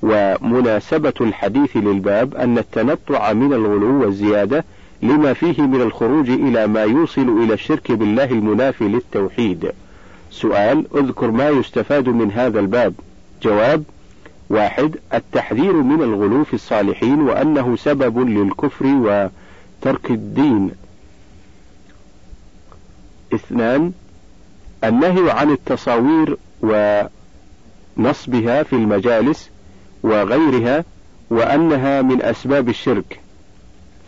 ومناسبة 0.06 1.12
الحديث 1.20 1.76
للباب 1.76 2.34
أن 2.34 2.58
التنطع 2.58 3.32
من 3.32 3.52
الغلو 3.52 4.02
والزيادة 4.02 4.64
لما 5.02 5.32
فيه 5.32 5.62
من 5.62 5.80
الخروج 5.80 6.30
إلى 6.30 6.66
ما 6.66 6.82
يوصل 6.82 7.42
إلى 7.42 7.54
الشرك 7.54 7.92
بالله 7.92 8.24
المنافي 8.24 8.84
للتوحيد. 8.84 9.72
سؤال: 10.30 10.86
اذكر 10.96 11.30
ما 11.30 11.48
يستفاد 11.48 12.08
من 12.08 12.32
هذا 12.32 12.60
الباب. 12.60 12.94
جواب: 13.42 13.84
واحد: 14.50 14.96
التحذير 15.14 15.72
من 15.72 16.02
الغلو 16.02 16.44
في 16.44 16.54
الصالحين 16.54 17.20
وأنه 17.20 17.76
سبب 17.76 18.18
للكفر 18.18 18.86
وترك 18.86 20.10
الدين. 20.10 20.70
اثنان: 23.34 23.92
النهي 24.84 25.30
عن 25.30 25.50
التصاوير 25.50 26.36
ونصبها 27.98 28.62
في 28.62 28.72
المجالس 28.72 29.50
وغيرها 30.06 30.84
وأنها 31.30 32.02
من 32.02 32.22
أسباب 32.22 32.68
الشرك. 32.68 33.20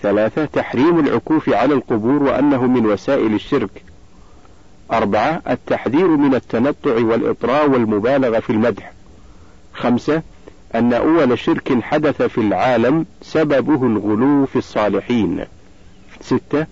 ثلاثة 0.03 0.45
تحريم 0.45 0.99
العكوف 0.99 1.49
على 1.49 1.75
القبور 1.75 2.23
وأنه 2.23 2.67
من 2.67 2.87
وسائل 2.87 3.35
الشرك. 3.35 3.83
أربعة 4.93 5.43
التحذير 5.51 6.07
من 6.07 6.35
التنطع 6.35 6.95
والإطراء 6.95 7.71
والمبالغة 7.71 8.41
في 8.41 8.51
المدح. 8.51 8.93
خمسة 9.75 10.23
أن 10.75 10.93
أول 10.93 11.39
شرك 11.39 11.83
حدث 11.83 12.23
في 12.23 12.39
العالم 12.39 13.07
سببه 13.23 13.87
الغلو 13.87 14.47
في 14.47 14.57
الصالحين. 14.57 15.45
ستة 16.21 16.67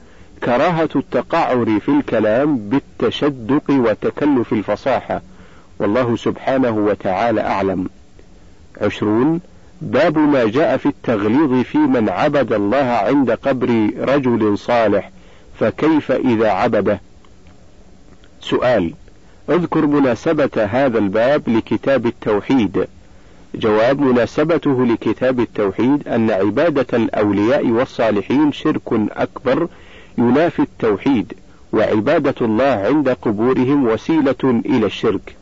كراهة 0.45 0.89
التقعر 0.97 1.81
في 1.81 1.89
الكلام 1.89 2.57
بالتشدق 2.57 3.71
وتكلف 3.71 4.53
الفصاحة. 4.53 5.23
والله 5.79 6.17
سبحانه 6.17 6.71
وتعالى 6.71 7.41
أعلم. 7.41 7.89
عشرون 8.83 9.41
باب 9.81 10.19
ما 10.19 10.45
جاء 10.45 10.77
في 10.77 10.87
التغليظ 10.87 11.63
في 11.63 11.79
من 11.79 12.09
عبد 12.09 12.53
الله 12.53 12.85
عند 12.85 13.31
قبر 13.31 13.91
رجل 13.99 14.59
صالح 14.59 15.11
فكيف 15.61 16.13
إذا 16.13 16.51
عبده؟ 16.51 17.01
سؤال 18.41 18.93
اذكر 19.51 19.87
مناسبة 19.87 20.69
هذا 20.71 20.99
الباب 20.99 21.49
لكتاب 21.49 22.07
التوحيد. 22.07 22.87
جواب 23.55 24.01
مناسبته 24.01 24.87
لكتاب 24.87 25.41
التوحيد 25.41 26.09
أن 26.09 26.31
عبادة 26.31 26.87
الأولياء 26.97 27.67
والصالحين 27.67 28.53
شرك 28.53 28.93
أكبر 28.93 29.69
ينافي 30.19 30.63
التوحيد 30.63 31.33
وعبادة 31.73 32.35
الله 32.41 32.65
عند 32.65 33.09
قبورهم 33.09 33.87
وسيلة 33.87 34.63
إلى 34.67 34.87
الشرك. 34.87 35.37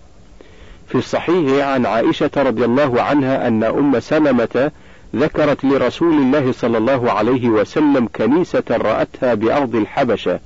في 0.88 0.94
الصحيح 0.94 1.66
عن 1.66 1.86
عائشة 1.86 2.30
رضي 2.36 2.64
الله 2.64 3.02
عنها 3.02 3.48
أن 3.48 3.64
أم 3.64 4.00
سلمة 4.00 4.70
ذكرت 5.16 5.64
لرسول 5.64 6.14
الله 6.14 6.52
صلى 6.52 6.78
الله 6.78 7.12
عليه 7.12 7.48
وسلم 7.48 8.08
كنيسة 8.16 8.64
رأتها 8.70 9.34
بأرض 9.34 9.74
الحبشة 9.74 10.40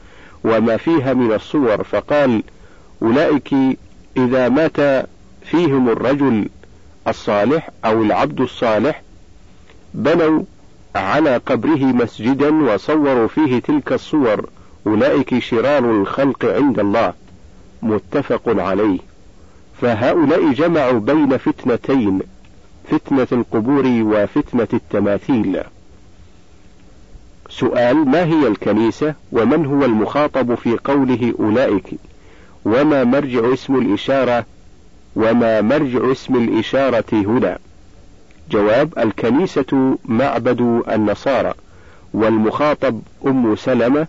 وما 0.45 0.77
فيها 0.77 1.15
من 1.15 1.33
الصور 1.33 1.85
فقال 1.85 2.43
أولئك 3.03 3.55
إذا 4.17 4.49
مات 4.49 5.07
فيهم 5.43 5.89
الرجل 5.89 6.49
الصالح 7.09 7.71
أو 7.85 8.03
العبد 8.03 8.41
الصالح 8.41 9.03
بنوا 9.95 10.43
على 10.95 11.37
قبره 11.37 11.85
مسجدا 11.85 12.55
وصوروا 12.55 13.29
فيه 13.29 13.59
تلك 13.59 13.93
الصور 13.93 14.49
أولئك 14.87 15.39
شرار 15.39 15.91
الخلق 15.91 16.45
عند 16.45 16.79
الله. 16.79 17.13
متفق 17.83 18.43
عليه. 18.47 18.99
فهؤلاء 19.81 20.53
جمعوا 20.53 20.99
بين 20.99 21.37
فتنتين 21.37 22.21
فتنة 22.91 23.27
القبور 23.33 23.87
وفتنة 23.87 24.69
التماثيل. 24.73 25.61
سؤال 27.51 27.97
ما 27.97 28.25
هي 28.25 28.47
الكنيسة 28.49 29.15
ومن 29.33 29.67
هو 29.67 29.85
المخاطب 29.85 30.55
في 30.55 30.79
قوله 30.85 31.35
أولئك 31.41 31.95
وما 32.65 33.05
مرجع 33.05 33.53
اسم 33.53 33.77
الإشارة 33.77 34.45
وما 35.17 35.61
مرجع 35.61 36.13
اسم 36.13 36.37
الإشارة 36.37 37.05
هنا 37.13 37.59
جواب 38.51 38.99
الكنيسة 38.99 39.99
معبد 40.05 40.83
النصارى 40.89 41.55
والمخاطب 42.15 43.01
أم 43.27 43.57
سلمة 43.57 44.07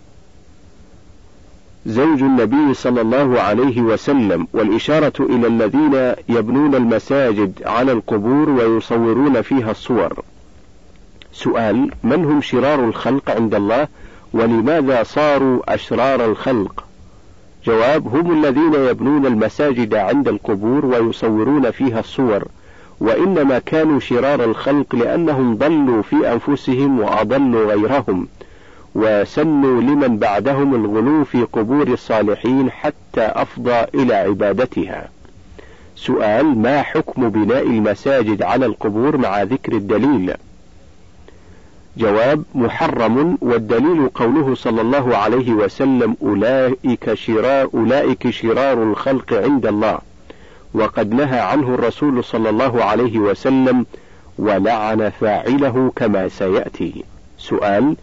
زوج 1.85 2.21
النبي 2.23 2.73
صلى 2.73 3.01
الله 3.01 3.41
عليه 3.41 3.81
وسلم 3.81 4.47
والإشارة 4.53 5.13
إلى 5.19 5.47
الذين 5.47 6.13
يبنون 6.29 6.75
المساجد 6.75 7.63
على 7.65 7.91
القبور 7.91 8.49
ويصورون 8.49 9.41
فيها 9.41 9.71
الصور. 9.71 10.23
سؤال: 11.33 11.91
من 12.03 12.25
هم 12.25 12.41
شرار 12.41 12.85
الخلق 12.85 13.29
عند 13.29 13.55
الله؟ 13.55 13.87
ولماذا 14.33 15.03
صاروا 15.03 15.73
أشرار 15.73 16.25
الخلق؟ 16.25 16.83
جواب: 17.65 18.07
هم 18.07 18.43
الذين 18.43 18.73
يبنون 18.73 19.25
المساجد 19.25 19.95
عند 19.95 20.27
القبور 20.27 20.85
ويصورون 20.85 21.71
فيها 21.71 21.99
الصور، 21.99 22.47
وإنما 22.99 23.59
كانوا 23.59 23.99
شرار 23.99 24.43
الخلق 24.43 24.95
لأنهم 24.95 25.55
ضلوا 25.55 26.01
في 26.01 26.33
أنفسهم 26.33 26.99
وأضلوا 26.99 27.73
غيرهم. 27.73 28.27
وسنوا 28.95 29.81
لمن 29.81 30.17
بعدهم 30.17 30.75
الغلو 30.75 31.23
في 31.23 31.43
قبور 31.43 31.87
الصالحين 31.87 32.71
حتى 32.71 33.21
أفضى 33.21 33.85
إلى 33.95 34.13
عبادتها. 34.13 35.09
سؤال 35.95 36.45
ما 36.57 36.81
حكم 36.81 37.29
بناء 37.29 37.63
المساجد 37.63 38.41
على 38.41 38.65
القبور 38.65 39.17
مع 39.17 39.43
ذكر 39.43 39.73
الدليل؟ 39.73 40.33
جواب 41.97 42.43
محرم 42.55 43.37
والدليل 43.41 44.09
قوله 44.09 44.55
صلى 44.55 44.81
الله 44.81 45.17
عليه 45.17 45.51
وسلم 45.53 46.15
أولئك 46.21 47.13
شرار 47.13 47.69
أولئك 47.73 48.29
شرار 48.29 48.83
الخلق 48.83 49.33
عند 49.33 49.65
الله 49.65 49.99
وقد 50.73 51.13
نهى 51.13 51.39
عنه 51.39 51.73
الرسول 51.73 52.23
صلى 52.23 52.49
الله 52.49 52.83
عليه 52.83 53.19
وسلم 53.19 53.85
ولعن 54.37 55.09
فاعله 55.09 55.91
كما 55.95 56.27
سيأتي 56.27 57.03
سؤال 57.37 57.95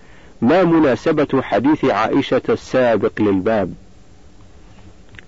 ما 0.46 0.64
مناسبة 0.64 1.42
حديث 1.42 1.84
عائشة 1.84 2.42
السابق 2.48 3.12
للباب؟ 3.18 3.74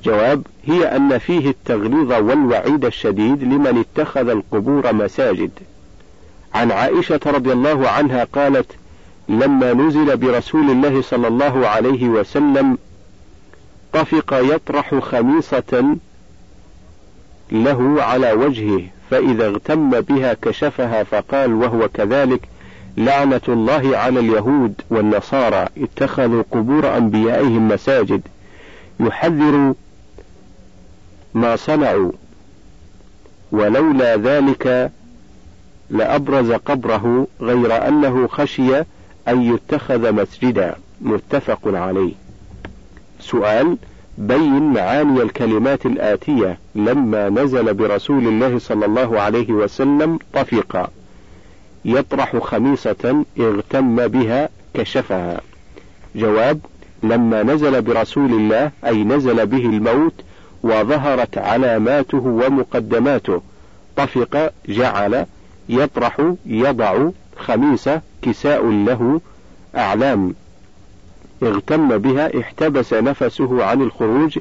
جواب 0.05 0.43
هي 0.65 0.97
أن 0.97 1.19
فيه 1.19 1.51
التغليظ 1.51 2.13
والوعيد 2.13 2.85
الشديد 2.85 3.43
لمن 3.43 3.85
اتخذ 3.85 4.29
القبور 4.29 4.93
مساجد. 4.93 5.51
عن 6.55 6.71
عائشة 6.71 7.21
رضي 7.27 7.53
الله 7.53 7.89
عنها 7.89 8.25
قالت 8.25 8.67
لما 9.29 9.73
نزل 9.73 10.17
برسول 10.17 10.71
الله 10.71 11.03
صلى 11.03 11.29
الله 11.29 11.69
عليه 11.69 12.09
وسلم 12.09 12.79
طفق 13.93 14.35
يطرح 14.55 14.95
خميصة 14.95 15.97
له 17.53 18.03
على 18.03 18.33
وجهه 18.33 18.83
فإذا 19.11 19.47
اغتم 19.47 19.91
بها 19.91 20.35
كشفها 20.43 21.03
فقال 21.05 21.55
وهو 21.55 21.89
كذلك 21.89 22.41
لعنة 22.99 23.41
الله 23.49 23.97
على 23.97 24.21
اليهود 24.21 24.75
والنصارى 24.91 25.67
اتخذوا 25.79 26.43
قبور 26.51 26.97
أنبيائهم 26.97 27.69
مساجد 27.69 28.23
يحذر 29.01 29.75
ما 31.35 31.57
صنعوا. 31.57 32.13
ولولا 33.53 34.17
ذلك 34.17 34.91
لأبرز 35.91 36.53
قبره 36.53 37.27
غير 37.41 37.89
أنه 37.89 38.27
خشي 38.27 38.79
أن 39.29 39.43
يتخذ 39.55 40.13
مسجدا. 40.13 40.75
متفق 41.01 41.61
عليه. 41.65 42.13
سؤال 43.21 43.77
بين 44.19 44.63
معاني 44.73 45.23
الكلمات 45.23 45.87
الآتية 45.87 46.59
لما 46.75 47.29
نزل 47.29 47.75
برسول 47.75 48.27
الله 48.27 48.59
صلى 48.59 48.87
الله 48.87 49.21
عليه 49.21 49.53
وسلم 49.53 50.19
طفقا 50.33 50.89
يطرح 51.88 52.37
خميصة 52.37 53.24
اغتم 53.40 54.09
بها 54.09 54.48
كشفها. 54.74 55.40
جواب 56.14 56.61
لما 57.03 57.42
نزل 57.42 57.83
برسول 57.83 58.33
الله 58.33 58.70
أي 58.87 59.05
نزل 59.05 59.46
به 59.46 59.66
الموت 59.66 60.14
وظهرت 60.62 61.38
علاماته 61.38 62.18
ومقدماته 62.18 63.42
طفق 63.96 64.53
جعل 64.68 65.27
يطرح 65.68 66.33
يضع 66.46 67.09
خميسة 67.37 68.01
كساء 68.22 68.66
له 68.66 69.20
أعلام. 69.77 70.35
اغتم 71.42 71.98
بها 71.98 72.40
احتبس 72.40 72.94
نفسه 72.94 73.64
عن 73.64 73.83
الخروج 73.83 74.38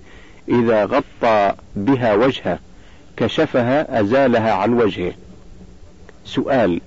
إذا 0.49 0.86
غطى 0.86 1.53
بها 1.75 2.13
وجهه 2.13 2.60
كشفها 3.17 3.99
أزالها 4.01 4.53
عن 4.53 4.73
وجهه. 4.73 5.13
سؤال 6.25 6.81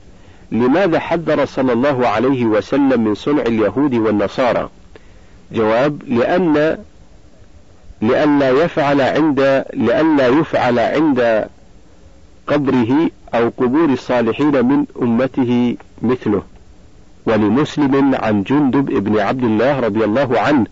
لماذا 0.52 0.98
حذر 0.98 1.44
صلى 1.44 1.72
الله 1.72 2.08
عليه 2.08 2.44
وسلم 2.44 3.04
من 3.04 3.14
صنع 3.14 3.42
اليهود 3.42 3.94
والنصارى؟ 3.94 4.68
جواب 5.52 6.02
لأن 6.06 6.78
لئلا 8.02 8.50
يفعل 8.50 9.00
عند 9.00 9.64
لئلا 9.74 10.26
يفعل 10.26 10.78
عند 10.78 11.46
قبره 12.46 13.10
أو 13.34 13.52
قبور 13.56 13.88
الصالحين 13.88 14.64
من 14.64 14.84
أمته 15.02 15.76
مثله. 16.02 16.42
ولمسلم 17.26 18.14
عن 18.14 18.42
جندب 18.42 18.84
بن 18.84 19.18
عبد 19.18 19.44
الله 19.44 19.80
رضي 19.80 20.04
الله 20.04 20.40
عنه 20.40 20.66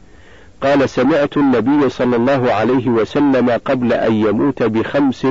قال 0.63 0.89
سمعت 0.89 1.37
النبي 1.37 1.89
صلى 1.89 2.17
الله 2.17 2.53
عليه 2.53 2.89
وسلم 2.89 3.51
قبل 3.51 3.93
أن 3.93 4.13
يموت 4.15 4.63
بخمس 4.63 5.27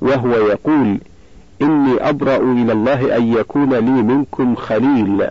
وهو 0.00 0.30
يقول 0.30 0.98
إني 1.62 2.08
أبرأ 2.08 2.36
إلى 2.36 2.72
الله 2.72 3.16
أن 3.16 3.32
يكون 3.32 3.74
لي 3.74 4.02
منكم 4.02 4.54
خليل 4.54 5.26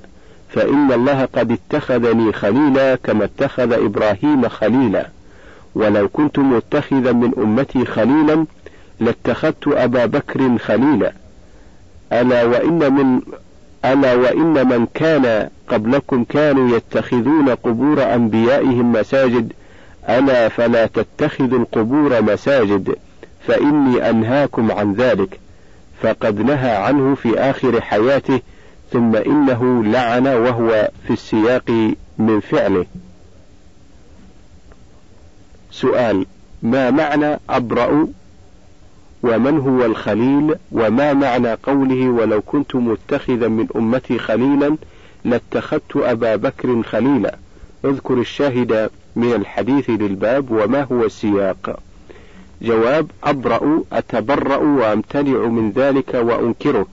فإن 0.49 0.91
الله 0.91 1.25
قد 1.25 1.51
اتخذني 1.51 2.33
خليلا 2.33 2.95
كما 2.95 3.25
اتخذ 3.25 3.73
إبراهيم 3.73 4.47
خليلا. 4.47 5.07
ولو 5.75 6.07
كنت 6.07 6.39
متخذا 6.39 7.11
من 7.11 7.31
أمتي 7.37 7.85
خليلا 7.85 8.45
لاتخذت 8.99 9.67
أبا 9.67 10.05
بكر 10.05 10.57
خليلا. 10.57 11.13
ألا 12.13 12.43
وإن 12.43 12.93
من 12.93 13.21
ألا 13.85 14.13
وإن 14.13 14.67
من 14.67 14.87
كان 14.93 15.49
قبلكم 15.67 16.23
كانوا 16.23 16.77
يتخذون 16.77 17.49
قبور 17.49 18.13
أنبيائهم 18.15 18.91
مساجد 18.91 19.53
ألا 20.09 20.49
فلا 20.49 20.85
تتخذوا 20.85 21.59
القبور 21.59 22.21
مساجد 22.21 22.95
فإني 23.47 24.09
أنهاكم 24.09 24.71
عن 24.71 24.93
ذلك. 24.93 25.39
فقد 26.01 26.41
نهى 26.41 26.75
عنه 26.75 27.15
في 27.15 27.39
آخر 27.39 27.81
حياته 27.81 28.41
ثم 28.91 29.15
إنه 29.15 29.83
لعن 29.83 30.27
وهو 30.27 30.89
في 31.07 31.13
السياق 31.13 31.93
من 32.17 32.39
فعله. 32.39 32.85
سؤال 35.71 36.25
ما 36.63 36.91
معنى 36.91 37.39
أبرأ؟ 37.49 38.07
ومن 39.23 39.57
هو 39.57 39.85
الخليل؟ 39.85 40.55
وما 40.71 41.13
معنى 41.13 41.53
قوله 41.53 42.09
ولو 42.09 42.41
كنت 42.41 42.75
متخذا 42.75 43.47
من 43.47 43.67
أمتي 43.75 44.19
خليلا 44.19 44.77
لاتخذت 45.25 45.95
أبا 45.95 46.35
بكر 46.35 46.83
خليلا؟ 46.83 47.35
اذكر 47.85 48.13
الشاهد 48.13 48.89
من 49.15 49.33
الحديث 49.33 49.89
للباب 49.89 50.51
وما 50.51 50.83
هو 50.83 51.05
السياق؟ 51.05 51.79
جواب 52.61 53.11
أبرأ 53.23 53.83
أتبرأ 53.93 54.57
وأمتنع 54.57 55.45
من 55.47 55.71
ذلك 55.71 56.13
وأنكره. 56.13 56.85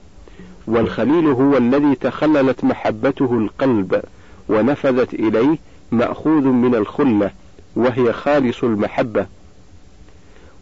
والخليل 0.67 1.27
هو 1.27 1.57
الذي 1.57 1.95
تخللت 1.95 2.65
محبته 2.65 3.39
القلب 3.39 4.03
ونفذت 4.49 5.15
إليه 5.15 5.59
مأخوذ 5.93 6.43
من 6.43 6.75
الخلة 6.75 7.31
وهي 7.77 8.13
خالص 8.13 8.65
المحبة. 8.65 9.27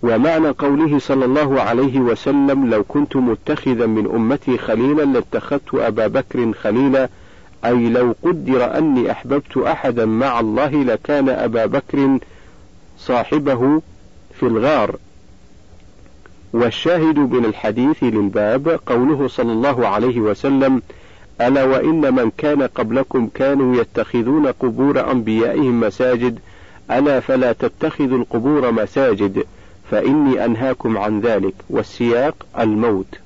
ومعنى 0.03 0.49
قوله 0.49 0.99
صلى 0.99 1.25
الله 1.25 1.61
عليه 1.61 2.01
وسلم 2.01 2.71
لو 2.71 2.85
كنت 2.85 3.17
متخذا 3.17 3.87
من 3.87 4.07
أمتي 4.15 4.59
خليلا 4.59 5.03
لاتخذت 5.03 5.75
أبا 5.75 6.07
بكر 6.07 6.53
خليلا 6.53 7.09
أي 7.65 7.89
لو 7.89 8.15
قدر 8.23 8.79
أني 8.79 9.11
أحببت 9.11 9.57
أحدا 9.57 10.07
مع 10.07 10.41
الله 10.41 10.83
لكان 10.85 11.29
أبا 11.29 11.67
بكر 11.67 12.19
صاحبه 12.99 13.83
في 14.41 14.47
الغار. 14.47 14.97
والشاهد 16.53 17.19
من 17.19 17.45
الحديث 17.45 18.03
للباب 18.03 18.81
قوله 18.87 19.29
صلى 19.29 19.53
الله 19.53 19.89
عليه 19.89 20.21
وسلم 20.21 20.83
ألا 21.41 21.65
وإن 21.65 22.15
من 22.15 22.31
كان 22.39 22.63
قبلكم 22.63 23.29
كانوا 23.35 23.77
يتخذون 23.77 24.47
قبور 24.47 25.11
أنبيائهم 25.11 25.81
مساجد 25.81 26.39
ألا 26.91 27.21
فلا 27.21 27.53
تتخذوا 27.53 28.19
القبور 28.19 28.71
مساجد 28.71 29.45
فإني 29.91 30.45
أنهاكم 30.45 30.99
عن 30.99 31.21
ذلك. 31.21 31.55
والسياق 31.71 32.47
الموت. 32.59 33.19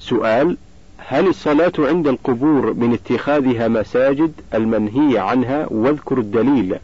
سؤال 0.00 0.56
هل 0.98 1.26
الصلاة 1.26 1.72
عند 1.78 2.08
القبور 2.08 2.72
من 2.72 2.92
اتخاذها 2.92 3.68
مساجد؟ 3.68 4.32
المنهي 4.54 5.18
عنها 5.18 5.66
واذكر 5.70 6.18
الدليل. 6.18 6.78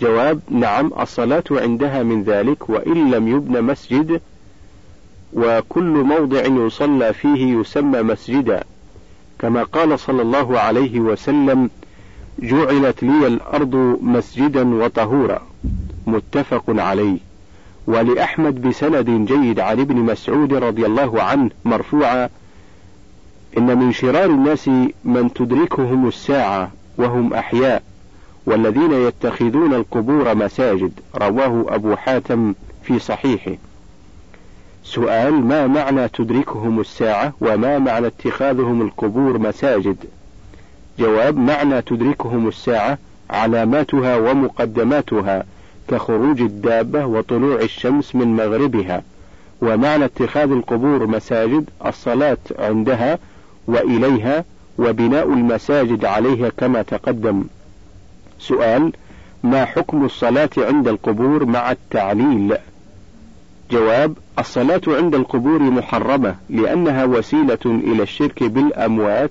جواب 0.00 0.40
نعم 0.50 0.92
الصلاة 1.00 1.44
عندها 1.50 2.02
من 2.02 2.22
ذلك 2.22 2.70
وإن 2.70 3.10
لم 3.10 3.28
يبن 3.28 3.62
مسجد 3.62 4.20
وكل 5.32 5.82
موضع 5.82 6.46
يصلى 6.46 7.12
فيه 7.12 7.60
يسمى 7.60 8.02
مسجدا. 8.02 8.64
كما 9.38 9.62
قال 9.62 9.98
صلى 9.98 10.22
الله 10.22 10.58
عليه 10.58 11.00
وسلم 11.00 11.70
جعلت 12.38 13.02
لي 13.02 13.26
الأرض 13.26 13.98
مسجدا 14.02 14.74
وطهورا. 14.74 15.42
متفق 16.06 16.64
عليه. 16.68 17.18
ولأحمد 17.86 18.62
بسند 18.62 19.10
جيد 19.10 19.60
عن 19.60 19.80
ابن 19.80 19.96
مسعود 19.96 20.54
رضي 20.54 20.86
الله 20.86 21.22
عنه 21.22 21.50
مرفوعا 21.64 22.28
إن 23.58 23.78
من 23.78 23.92
شرار 23.92 24.30
الناس 24.30 24.68
من 25.04 25.32
تدركهم 25.34 26.08
الساعة 26.08 26.70
وهم 26.98 27.34
أحياء. 27.34 27.82
والذين 28.46 28.92
يتخذون 28.92 29.74
القبور 29.74 30.34
مساجد 30.34 30.92
رواه 31.16 31.64
أبو 31.68 31.96
حاتم 31.96 32.54
في 32.82 32.98
صحيحه. 32.98 33.52
سؤال 34.84 35.34
ما 35.34 35.66
معنى 35.66 36.08
تدركهم 36.08 36.80
الساعة 36.80 37.32
وما 37.40 37.78
معنى 37.78 38.06
اتخاذهم 38.06 38.82
القبور 38.82 39.38
مساجد؟ 39.38 39.96
جواب 40.98 41.36
معنى 41.36 41.82
تدركهم 41.82 42.48
الساعة 42.48 42.98
علاماتها 43.30 44.16
ومقدماتها 44.16 45.44
كخروج 45.88 46.40
الدابة 46.40 47.06
وطلوع 47.06 47.60
الشمس 47.60 48.14
من 48.14 48.36
مغربها. 48.36 49.02
ومعنى 49.62 50.04
اتخاذ 50.04 50.50
القبور 50.50 51.06
مساجد 51.06 51.70
الصلاة 51.86 52.38
عندها 52.58 53.18
وإليها 53.66 54.44
وبناء 54.78 55.32
المساجد 55.32 56.04
عليها 56.04 56.48
كما 56.48 56.82
تقدم. 56.82 57.44
سؤال 58.38 58.92
ما 59.42 59.64
حكم 59.64 60.04
الصلاة 60.04 60.50
عند 60.58 60.88
القبور 60.88 61.44
مع 61.44 61.70
التعليل؟ 61.70 62.56
جواب 63.70 64.14
الصلاة 64.38 64.80
عند 64.88 65.14
القبور 65.14 65.62
محرمة 65.62 66.34
لأنها 66.50 67.04
وسيلة 67.04 67.58
إلى 67.64 68.02
الشرك 68.02 68.42
بالأموات 68.42 69.30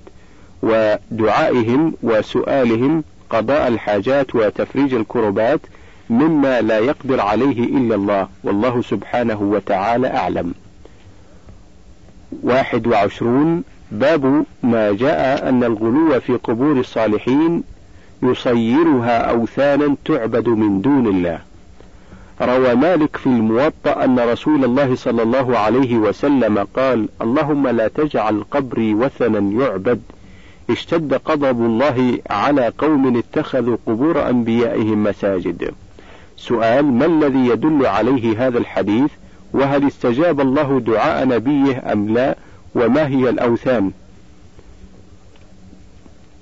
ودعائهم 0.62 1.94
وسؤالهم 2.02 3.04
قضاء 3.30 3.68
الحاجات 3.68 4.34
وتفريج 4.34 4.94
الكربات 4.94 5.60
مما 6.10 6.60
لا 6.60 6.78
يقدر 6.78 7.20
عليه 7.20 7.64
إلا 7.64 7.94
الله 7.94 8.28
والله 8.44 8.82
سبحانه 8.82 9.42
وتعالى 9.42 10.06
أعلم. 10.06 10.54
واحد 12.42 12.86
وعشرون 12.86 13.62
باب 13.92 14.44
ما 14.62 14.92
جاء 14.92 15.48
أن 15.48 15.64
الغلو 15.64 16.20
في 16.20 16.32
قبور 16.32 16.80
الصالحين 16.80 17.62
يصيرها 18.22 19.18
أوثانا 19.30 19.96
تعبد 20.04 20.48
من 20.48 20.80
دون 20.80 21.06
الله. 21.06 21.40
روى 22.42 22.74
مالك 22.74 23.16
في 23.16 23.26
الموطأ 23.26 24.04
أن 24.04 24.18
رسول 24.18 24.64
الله 24.64 24.94
صلى 24.94 25.22
الله 25.22 25.58
عليه 25.58 25.96
وسلم 25.96 26.66
قال 26.76 27.08
اللهم 27.22 27.68
لا 27.68 27.88
تجعل 27.88 28.44
قبري 28.50 28.94
وثنا 28.94 29.64
يعبد. 29.64 30.00
اشتد 30.70 31.20
غضب 31.28 31.60
الله 31.60 32.18
على 32.30 32.72
قوم 32.78 33.16
اتخذوا 33.16 33.76
قبور 33.86 34.30
أنبيائهم 34.30 35.04
مساجد. 35.04 35.74
سؤال 36.36 36.84
ما 36.84 37.06
الذي 37.06 37.46
يدل 37.46 37.86
عليه 37.86 38.46
هذا 38.46 38.58
الحديث؟ 38.58 39.10
وهل 39.52 39.86
استجاب 39.86 40.40
الله 40.40 40.80
دعاء 40.80 41.26
نبيه 41.26 41.92
أم 41.92 42.14
لا؟ 42.14 42.36
وما 42.74 43.06
هي 43.06 43.30
الأوثان؟ 43.30 43.90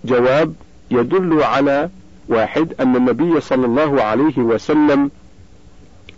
جواب 0.05 0.55
يدل 0.99 1.43
على 1.43 1.89
واحد 2.29 2.75
أن 2.81 2.97
النبي 2.97 3.41
صلى 3.41 3.67
الله 3.67 4.03
عليه 4.03 4.39
وسلم 4.39 5.11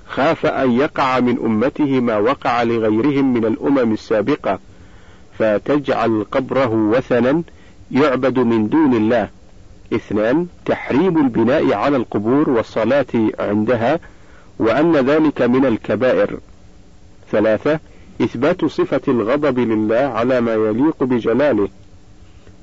خاف 0.08 0.46
أن 0.46 0.72
يقع 0.72 1.20
من 1.20 1.38
أمته 1.44 2.00
ما 2.00 2.18
وقع 2.18 2.62
لغيرهم 2.62 3.32
من 3.32 3.44
الأمم 3.44 3.92
السابقة 3.92 4.58
فتجعل 5.38 6.26
قبره 6.32 6.74
وثنا 6.74 7.42
يعبد 7.90 8.38
من 8.38 8.68
دون 8.68 8.94
الله. 8.94 9.28
اثنان 9.92 10.46
تحريم 10.66 11.18
البناء 11.18 11.72
على 11.72 11.96
القبور 11.96 12.50
والصلاة 12.50 13.06
عندها 13.38 13.98
وأن 14.58 14.96
ذلك 14.96 15.42
من 15.42 15.66
الكبائر. 15.66 16.38
ثلاثة 17.30 17.80
إثبات 18.22 18.64
صفة 18.64 19.00
الغضب 19.08 19.58
لله 19.58 19.96
على 19.96 20.40
ما 20.40 20.54
يليق 20.54 21.04
بجلاله. 21.04 21.68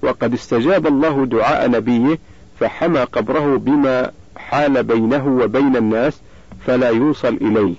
وقد 0.04 0.34
استجاب 0.34 0.88
الله 0.88 1.26
دعاء 1.26 1.70
نبيه 1.70 2.20
فحمى 2.60 3.00
قبره 3.00 3.58
بما 3.58 4.12
حال 4.38 4.84
بينه 4.84 5.28
وبين 5.28 5.76
الناس 5.76 6.14
فلا 6.68 6.90
يوصل 6.90 7.38
إليه. 7.42 7.74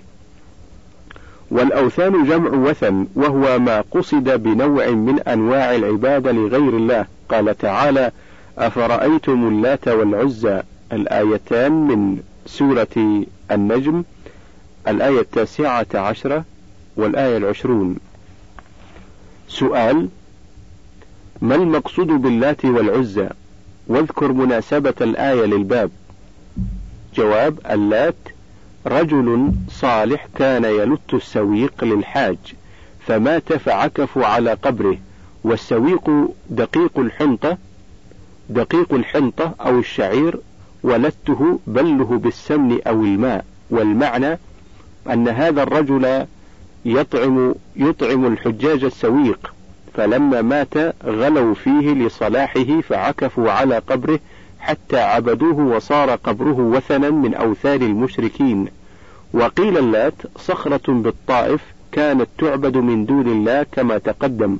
والأوثان 1.51 2.25
جمع 2.25 2.51
وثن 2.51 3.07
وهو 3.15 3.59
ما 3.59 3.85
قصد 3.91 4.43
بنوع 4.43 4.91
من 4.91 5.21
أنواع 5.21 5.75
العبادة 5.75 6.33
لغير 6.33 6.77
الله. 6.77 7.07
قال 7.29 7.59
تعالى 7.59 8.11
أفرأيتم 8.59 9.49
اللات 9.49 9.89
والعزى؟ 9.89 10.63
الآيتان 10.93 11.73
من 11.73 12.19
سورة 12.47 13.25
النجم 13.51 14.03
الآية 14.89 15.21
التاسعة 15.21 15.87
عشرة 15.95 16.45
والآية 16.97 17.37
العشرون. 17.37 17.97
سؤال 19.49 20.09
ما 21.43 21.55
المقصود 21.55 22.07
باللات 22.07 22.65
والعزى؟ 22.65 23.29
واذكر 23.87 24.33
مناسبة 24.33 24.95
الآية 25.01 25.45
للباب. 25.45 25.91
جواب 27.15 27.59
اللات 27.71 28.15
رجل 28.87 29.53
صالح 29.71 30.27
كان 30.39 30.65
يلت 30.65 31.15
السويق 31.15 31.85
للحاج 31.85 32.37
فمات 33.07 33.53
فعكفوا 33.53 34.25
على 34.27 34.53
قبره. 34.53 34.99
والسويق 35.45 36.11
دقيق 36.51 36.99
الحنطة 36.99 37.59
دقيق 38.51 38.95
الحنطة 38.95 39.55
أو 39.61 39.79
الشعير 39.79 40.39
ولته 40.83 41.59
بله 41.67 42.05
بالسمن 42.05 42.81
أو 42.87 43.05
الماء. 43.05 43.45
والمعنى 43.71 44.39
أن 45.13 45.29
هذا 45.29 45.63
الرجل 45.63 46.27
يطعم 46.85 47.55
يطعم 47.77 48.27
الحجاج 48.27 48.85
السويق. 48.85 49.54
فلما 49.95 50.43
مات 50.43 50.75
غلوا 51.05 51.55
فيه 51.55 51.93
لصلاحه 51.93 52.81
فعكفوا 52.89 53.51
على 53.51 53.79
قبره 53.79 54.19
حتى 54.61 55.01
عبدوه 55.01 55.59
وصار 55.59 56.11
قبره 56.11 56.59
وثنا 56.61 57.11
من 57.11 57.35
أوثان 57.35 57.83
المشركين. 57.83 58.69
وقيل 59.33 59.79
اللات 59.79 60.15
صخرة 60.39 60.93
بالطائف 60.93 61.61
كانت 61.93 62.29
تعبد 62.39 62.77
من 62.77 63.07
دون 63.07 63.27
الله 63.27 63.67
كما 63.73 63.99
تقدم. 63.99 64.59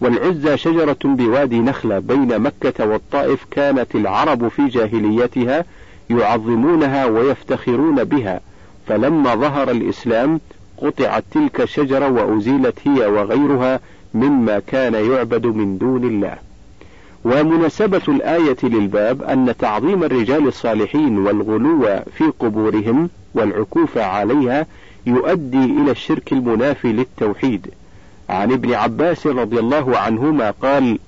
والعزى 0.00 0.56
شجرة 0.56 0.96
بوادي 1.04 1.60
نخلة 1.60 1.98
بين 1.98 2.38
مكة 2.38 2.86
والطائف 2.86 3.46
كانت 3.50 3.94
العرب 3.94 4.48
في 4.48 4.66
جاهليتها 4.68 5.64
يعظمونها 6.10 7.06
ويفتخرون 7.06 8.04
بها. 8.04 8.40
فلما 8.86 9.34
ظهر 9.34 9.70
الإسلام 9.70 10.40
قطعت 10.78 11.24
تلك 11.30 11.60
الشجرة 11.60 12.08
وأزيلت 12.08 12.78
هي 12.84 13.06
وغيرها 13.06 13.80
مما 14.14 14.58
كان 14.58 14.94
يعبد 14.94 15.46
من 15.46 15.78
دون 15.78 16.04
الله. 16.04 16.36
ومناسبة 17.24 18.02
الآية 18.08 18.56
للباب 18.62 19.22
أن 19.22 19.54
تعظيم 19.58 20.04
الرجال 20.04 20.48
الصالحين 20.48 21.18
والغلو 21.18 22.02
في 22.18 22.24
قبورهم 22.40 23.10
والعكوف 23.34 23.98
عليها 23.98 24.66
يؤدي 25.06 25.64
إلى 25.64 25.90
الشرك 25.90 26.32
المنافي 26.32 26.92
للتوحيد. 26.92 27.66
عن 28.28 28.52
ابن 28.52 28.74
عباس 28.74 29.26
رضي 29.26 29.58
الله 29.58 29.98
عنهما 29.98 30.50
قال 30.50 30.98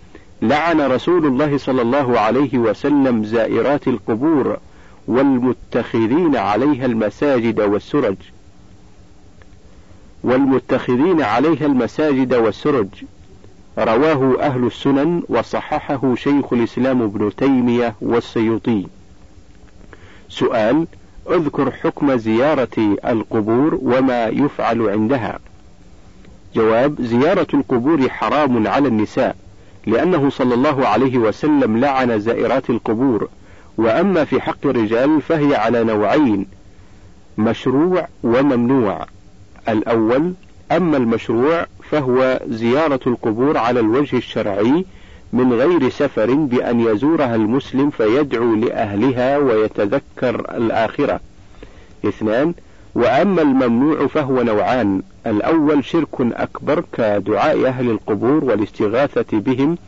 لعن 0.43 0.81
رسول 0.81 1.27
الله 1.27 1.59
صلى 1.59 1.83
الله 1.83 2.19
عليه 2.21 2.59
وسلم 2.59 3.25
زائرات 3.25 3.88
القبور 3.88 4.57
والمتخذين 5.09 6.37
عليها 6.37 6.87
المساجد 6.87 7.61
والسرج. 7.61 8.17
والمتخذين 10.25 11.23
عليها 11.23 11.67
المساجد 11.67 12.35
والسرج. 12.35 12.89
رواه 13.79 14.37
أهل 14.41 14.67
السنن 14.67 15.23
وصححه 15.29 16.15
شيخ 16.15 16.53
الإسلام 16.53 17.03
ابن 17.03 17.37
تيمية 17.37 17.95
والسيوطي. 18.01 18.87
سؤال 20.29 20.87
اذكر 21.31 21.71
حكم 21.71 22.17
زيارة 22.17 22.97
القبور 23.07 23.79
وما 23.83 24.27
يفعل 24.27 24.89
عندها. 24.89 25.39
جواب 26.55 27.03
زيارة 27.03 27.47
القبور 27.55 28.09
حرام 28.09 28.69
على 28.69 28.89
النساء 28.89 29.37
لأنه 29.87 30.31
صلى 30.31 30.55
الله 30.55 30.87
عليه 30.89 31.19
وسلم 31.19 31.77
لعن 31.77 32.21
زائرات 32.21 32.71
القبور. 32.71 33.29
وأما 33.79 34.25
في 34.25 34.41
حق 34.41 34.67
الرجال 34.67 35.23
فهي 35.23 35.55
على 35.55 35.85
نوعين 35.85 36.47
مشروع 37.39 38.09
وممنوع. 38.23 39.07
الأول 39.68 40.33
أما 40.72 40.96
المشروع 40.96 41.66
فهو 41.90 42.40
زيارة 42.48 43.00
القبور 43.07 43.59
على 43.59 43.81
الوجه 43.81 44.16
الشرعي 44.16 44.85
من 45.33 45.53
غير 45.53 45.88
سفر 45.90 46.35
بأن 46.35 46.81
يزورها 46.81 47.35
المسلم 47.35 47.90
فيدعو 47.90 48.55
لأهلها 48.55 49.38
ويتذكر 49.38 50.57
الآخرة. 50.57 51.20
اثنان 52.05 52.55
وأما 52.94 53.42
الممنوع 53.42 54.07
فهو 54.07 54.42
نوعان، 54.42 55.03
الأول 55.27 55.85
شرك 55.85 56.20
أكبر 56.20 56.85
كدعاء 56.92 57.66
أهل 57.66 57.90
القبور 57.90 58.44
والاستغاثة 58.44 59.38
بهم 59.38 59.79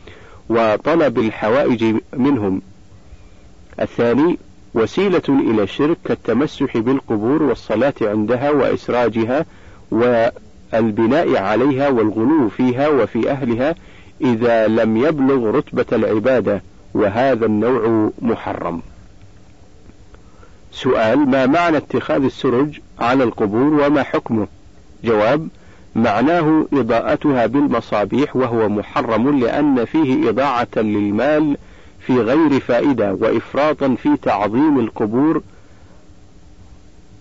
وطلب 0.49 1.19
الحوائج 1.19 1.95
منهم. 2.13 2.61
الثاني 3.79 4.37
وسيلة 4.73 5.21
إلى 5.29 5.63
الشرك 5.63 5.97
كالتمسح 6.05 6.77
بالقبور 6.77 7.43
والصلاة 7.43 7.93
عندها 8.01 8.51
وإسراجها 8.51 9.45
والبناء 9.91 11.37
عليها 11.37 11.89
والغلو 11.89 12.49
فيها 12.49 12.87
وفي 12.87 13.31
أهلها 13.31 13.75
إذا 14.21 14.67
لم 14.67 14.97
يبلغ 14.97 15.51
رتبة 15.51 15.85
العبادة 15.91 16.61
وهذا 16.93 17.45
النوع 17.45 18.11
محرم. 18.21 18.81
سؤال 20.71 21.29
ما 21.29 21.45
معنى 21.45 21.77
اتخاذ 21.77 22.23
السرج 22.23 22.79
على 22.99 23.23
القبور 23.23 23.87
وما 23.87 24.03
حكمه؟ 24.03 24.47
جواب 25.03 25.47
معناه 25.95 26.65
إضاءتها 26.73 27.45
بالمصابيح 27.45 28.35
وهو 28.35 28.69
محرم 28.69 29.39
لأن 29.39 29.85
فيه 29.85 30.29
إضاعة 30.29 30.67
للمال 30.75 31.57
في 31.99 32.19
غير 32.19 32.59
فائدة 32.59 33.13
وإفراطا 33.13 33.95
في 34.03 34.17
تعظيم 34.21 34.79
القبور 34.79 35.41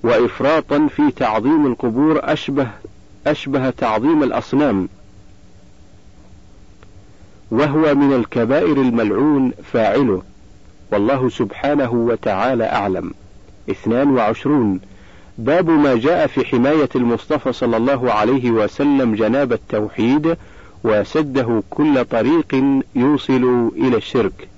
وإفراطا 0.06 0.86
في 0.96 1.10
تعظيم 1.10 1.66
القبور 1.66 2.20
أشبه 2.22 2.68
أشبه 3.26 3.70
تعظيم 3.70 4.22
الأصنام. 4.22 4.88
وهو 7.50 7.94
من 7.94 8.12
الكبائر 8.12 8.80
الملعون 8.80 9.52
فاعله. 9.72 10.22
والله 10.92 11.28
سبحانه 11.28 11.92
وتعالى 11.92 12.64
أعلم. 12.64 13.14
اثنان 13.70 14.10
وعشرون. 14.10 14.80
باب 15.38 15.70
ما 15.70 15.96
جاء 15.96 16.26
في 16.26 16.44
حماية 16.44 16.88
المصطفى 16.96 17.52
صلى 17.52 17.76
الله 17.76 18.12
عليه 18.12 18.50
وسلم 18.50 19.14
جناب 19.14 19.52
التوحيد 19.52 20.36
وسده 20.84 21.62
كل 21.70 22.04
طريق 22.04 22.64
يوصل 22.94 23.70
إلى 23.76 23.96
الشرك. 23.96 24.48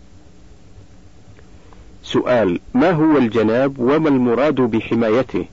سؤال: 2.12 2.60
ما 2.74 2.90
هو 2.90 3.16
الجناب 3.16 3.78
وما 3.78 4.08
المراد 4.08 4.54
بحمايته؟ 4.54 5.44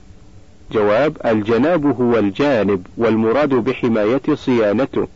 جواب: 0.72 1.16
الجناب 1.24 2.00
هو 2.00 2.18
الجانب 2.18 2.86
والمراد 2.96 3.54
بحمايته 3.54 4.34
صيانته 4.34 5.08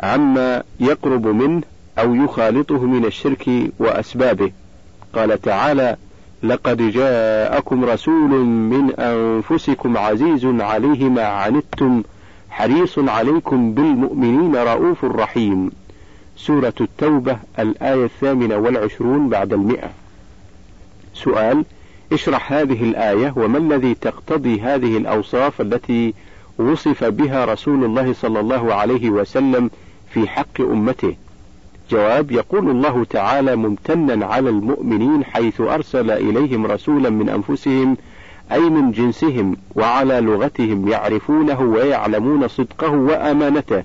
عما 0.00 0.62
يقرب 0.80 1.26
منه 1.26 1.62
أو 1.98 2.14
يخالطه 2.14 2.80
من 2.80 3.04
الشرك 3.04 3.50
وأسبابه. 3.78 4.52
قال 5.14 5.40
تعالى: 5.40 5.96
لقد 6.42 6.76
جاءكم 6.76 7.84
رسول 7.84 8.30
من 8.44 8.92
أنفسكم 8.98 9.96
عزيز 9.96 10.44
عليه 10.44 11.08
ما 11.08 11.24
عنتم 11.24 12.02
حريص 12.50 12.98
عليكم 12.98 13.74
بالمؤمنين 13.74 14.56
رؤوف 14.56 15.04
رحيم 15.04 15.70
سورة 16.36 16.74
التوبة 16.80 17.36
الآية 17.58 18.04
الثامنة 18.04 18.56
والعشرون 18.56 19.28
بعد 19.28 19.52
المئة 19.52 19.90
سؤال 21.14 21.64
اشرح 22.12 22.52
هذه 22.52 22.84
الآية 22.84 23.32
وما 23.36 23.58
الذي 23.58 23.94
تقتضي 23.94 24.60
هذه 24.60 24.96
الأوصاف 24.96 25.60
التي 25.60 26.14
وصف 26.58 27.04
بها 27.04 27.44
رسول 27.44 27.84
الله 27.84 28.12
صلى 28.12 28.40
الله 28.40 28.74
عليه 28.74 29.10
وسلم 29.10 29.70
في 30.10 30.28
حق 30.28 30.60
أمته؟ 30.60 31.14
جواب 31.90 32.32
يقول 32.32 32.70
الله 32.70 33.04
تعالى 33.04 33.56
ممتنا 33.56 34.26
على 34.26 34.50
المؤمنين 34.50 35.24
حيث 35.24 35.60
أرسل 35.60 36.10
إليهم 36.10 36.66
رسولا 36.66 37.10
من 37.10 37.28
أنفسهم 37.28 37.96
أي 38.52 38.60
من 38.60 38.90
جنسهم 38.90 39.56
وعلى 39.74 40.20
لغتهم 40.20 40.88
يعرفونه 40.88 41.60
ويعلمون 41.60 42.48
صدقه 42.48 42.90
وأمانته. 42.90 43.82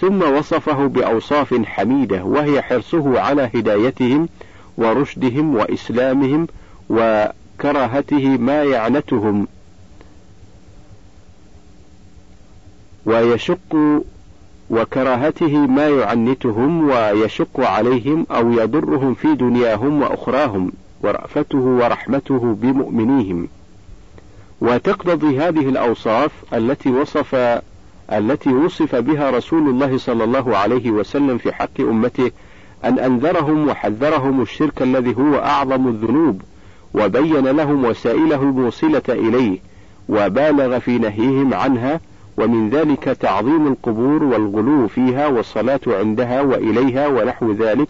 ثم 0.00 0.22
وصفه 0.22 0.86
بأوصاف 0.86 1.54
حميدة 1.64 2.24
وهي 2.24 2.62
حرصه 2.62 3.20
على 3.20 3.50
هدايتهم 3.54 4.28
ورشدهم 4.78 5.54
وإسلامهم 5.54 6.46
وكراهته 6.90 8.26
ما 8.28 8.62
يعنتهم. 8.62 9.46
ويشق 13.06 13.76
وكراهته 14.70 15.56
ما 15.66 15.88
يعنتهم 15.88 16.90
ويشق 16.90 17.60
عليهم 17.60 18.26
أو 18.30 18.52
يضرهم 18.52 19.14
في 19.14 19.34
دنياهم 19.34 20.02
وأخراهم 20.02 20.72
ورأفته 21.02 21.58
ورحمته 21.58 22.56
بمؤمنيهم. 22.62 23.48
وتقتضي 24.60 25.38
هذه 25.38 25.68
الأوصاف 25.68 26.30
التي 26.54 26.90
وصف 26.90 27.60
التي 28.12 28.52
وصف 28.52 28.94
بها 28.94 29.30
رسول 29.30 29.68
الله 29.68 29.98
صلى 29.98 30.24
الله 30.24 30.56
عليه 30.56 30.90
وسلم 30.90 31.38
في 31.38 31.52
حق 31.52 31.80
أمته 31.80 32.30
أن 32.84 32.98
أنذرهم 32.98 33.68
وحذرهم 33.68 34.42
الشرك 34.42 34.82
الذي 34.82 35.16
هو 35.16 35.34
أعظم 35.34 35.88
الذنوب 35.88 36.42
وبين 36.94 37.48
لهم 37.48 37.84
وسائله 37.84 38.42
الموصلة 38.42 39.02
إليه 39.08 39.58
وبالغ 40.08 40.78
في 40.78 40.98
نهيهم 40.98 41.54
عنها 41.54 42.00
ومن 42.38 42.70
ذلك 42.70 43.04
تعظيم 43.04 43.66
القبور 43.66 44.24
والغلو 44.24 44.88
فيها 44.88 45.26
والصلاة 45.26 45.80
عندها 45.86 46.40
وإليها 46.40 47.08
ونحو 47.08 47.52
ذلك 47.52 47.88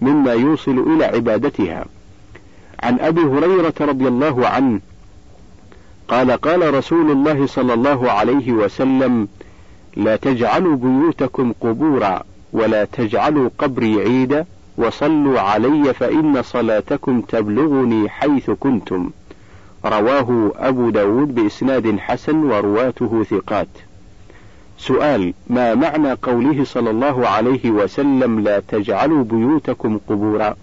مما 0.00 0.32
يوصل 0.32 0.78
إلى 0.78 1.04
عبادتها. 1.04 1.84
عن 2.82 3.00
أبي 3.00 3.20
هريرة 3.20 3.74
رضي 3.80 4.08
الله 4.08 4.48
عنه 4.48 4.80
قال 6.08 6.30
قال 6.30 6.74
رسول 6.74 7.10
الله 7.10 7.46
صلى 7.46 7.74
الله 7.74 8.10
عليه 8.10 8.52
وسلم: 8.52 9.28
لا 9.96 10.16
تجعلوا 10.16 10.76
بيوتكم 10.76 11.52
قبورا 11.60 12.22
ولا 12.52 12.84
تجعلوا 12.84 13.50
قبري 13.58 14.00
عيدا 14.00 14.44
وصلوا 14.76 15.40
علي 15.40 15.94
فإن 15.94 16.42
صلاتكم 16.42 17.20
تبلغني 17.20 18.08
حيث 18.08 18.50
كنتم. 18.50 19.10
رواه 19.84 20.52
أبو 20.56 20.90
داود 20.90 21.34
بإسناد 21.34 21.98
حسن 21.98 22.36
ورواته 22.36 23.24
ثقات. 23.30 23.68
سؤال 24.78 25.34
ما 25.50 25.74
معنى 25.74 26.12
قوله 26.12 26.64
صلى 26.64 26.90
الله 26.90 27.28
عليه 27.28 27.70
وسلم 27.70 28.40
لا 28.40 28.62
تجعلوا 28.68 29.24
بيوتكم 29.24 30.00
قبورا؟ 30.08 30.54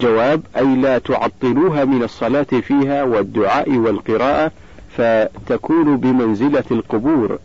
جواب 0.00 0.42
أي 0.56 0.76
لا 0.76 0.98
تعطلوها 0.98 1.84
من 1.84 2.02
الصلاة 2.02 2.42
فيها 2.42 3.02
والدعاء 3.02 3.70
والقراءة 3.70 4.50
فتكون 4.96 5.96
بمنزلة 5.96 6.64
القبور. 6.70 7.38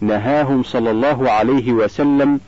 نهاهم 0.00 0.62
صلى 0.62 0.90
الله 0.90 1.30
عليه 1.30 1.72
وسلم 1.72 2.40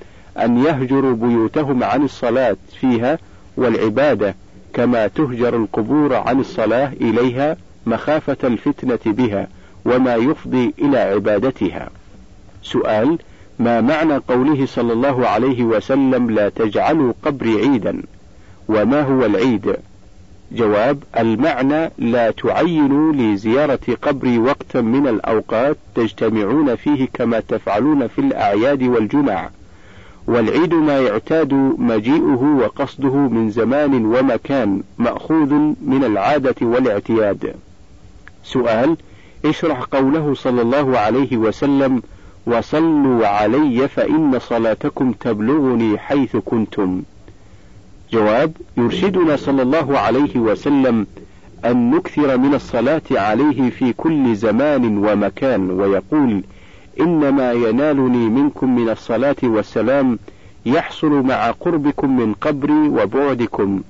أن 0.45 0.65
يهجروا 0.65 1.15
بيوتهم 1.15 1.85
عن 1.85 2.03
الصلاة 2.03 2.57
فيها 2.81 3.19
والعبادة 3.57 4.35
كما 4.73 5.07
تهجر 5.07 5.57
القبور 5.57 6.15
عن 6.15 6.41
الصلاة 6.41 6.93
إليها 7.01 7.57
مخافة 7.87 8.37
الفتنة 8.45 9.13
بها 9.13 9.49
وما 9.85 10.15
يفضي 10.15 10.75
إلى 10.79 10.99
عبادتها. 10.99 11.91
سؤال: 12.63 13.19
ما 13.59 13.81
معنى 13.81 14.17
قوله 14.17 14.67
صلى 14.67 14.93
الله 14.93 15.29
عليه 15.29 15.63
وسلم 15.63 16.31
لا 16.31 16.49
تجعلوا 16.49 17.13
قبري 17.23 17.61
عيدا؟ 17.61 18.03
وما 18.69 19.03
هو 19.03 19.25
العيد؟ 19.25 19.77
جواب: 20.53 21.03
المعنى 21.19 21.91
لا 21.99 22.31
تعينوا 22.31 23.13
لزيارة 23.13 23.97
قبري 24.03 24.39
وقتا 24.39 24.81
من 24.81 25.07
الأوقات 25.07 25.77
تجتمعون 25.95 26.75
فيه 26.75 27.09
كما 27.15 27.41
تفعلون 27.41 28.07
في 28.07 28.19
الأعياد 28.19 28.83
والجمع. 28.83 29.51
والعيد 30.29 30.75
ما 30.75 31.01
يعتاد 31.01 31.53
مجيئه 31.79 32.59
وقصده 32.61 33.15
من 33.15 33.51
زمان 33.51 34.07
ومكان 34.07 34.83
مأخوذ 34.99 35.55
من 35.83 36.05
العادة 36.05 36.55
والاعتياد. 36.63 37.55
سؤال 38.45 38.97
اشرح 39.45 39.83
قوله 39.83 40.35
صلى 40.35 40.63
الله 40.63 40.99
عليه 40.99 41.37
وسلم 41.37 42.03
وصلوا 42.47 43.27
علي 43.27 43.89
فإن 43.89 44.39
صلاتكم 44.39 45.13
تبلغني 45.13 45.99
حيث 45.99 46.37
كنتم. 46.37 47.03
جواب 48.13 48.53
يرشدنا 48.77 49.37
صلى 49.37 49.63
الله 49.63 49.99
عليه 49.99 50.37
وسلم 50.37 51.07
أن 51.65 51.91
نكثر 51.91 52.37
من 52.37 52.55
الصلاة 52.55 53.03
عليه 53.11 53.71
في 53.71 53.93
كل 53.93 54.37
زمان 54.37 54.99
ومكان 54.99 55.71
ويقول: 55.71 56.43
إنما 57.01 57.53
ينالني 57.53 58.29
منكم 58.29 58.77
من 58.77 58.89
الصلاة 58.89 59.37
والسلام 59.43 60.19
يحصل 60.67 61.11
مع 61.13 61.51
قربكم 61.51 62.17
من 62.17 62.35
قبري 62.35 62.89
وبعدكم 62.89 63.83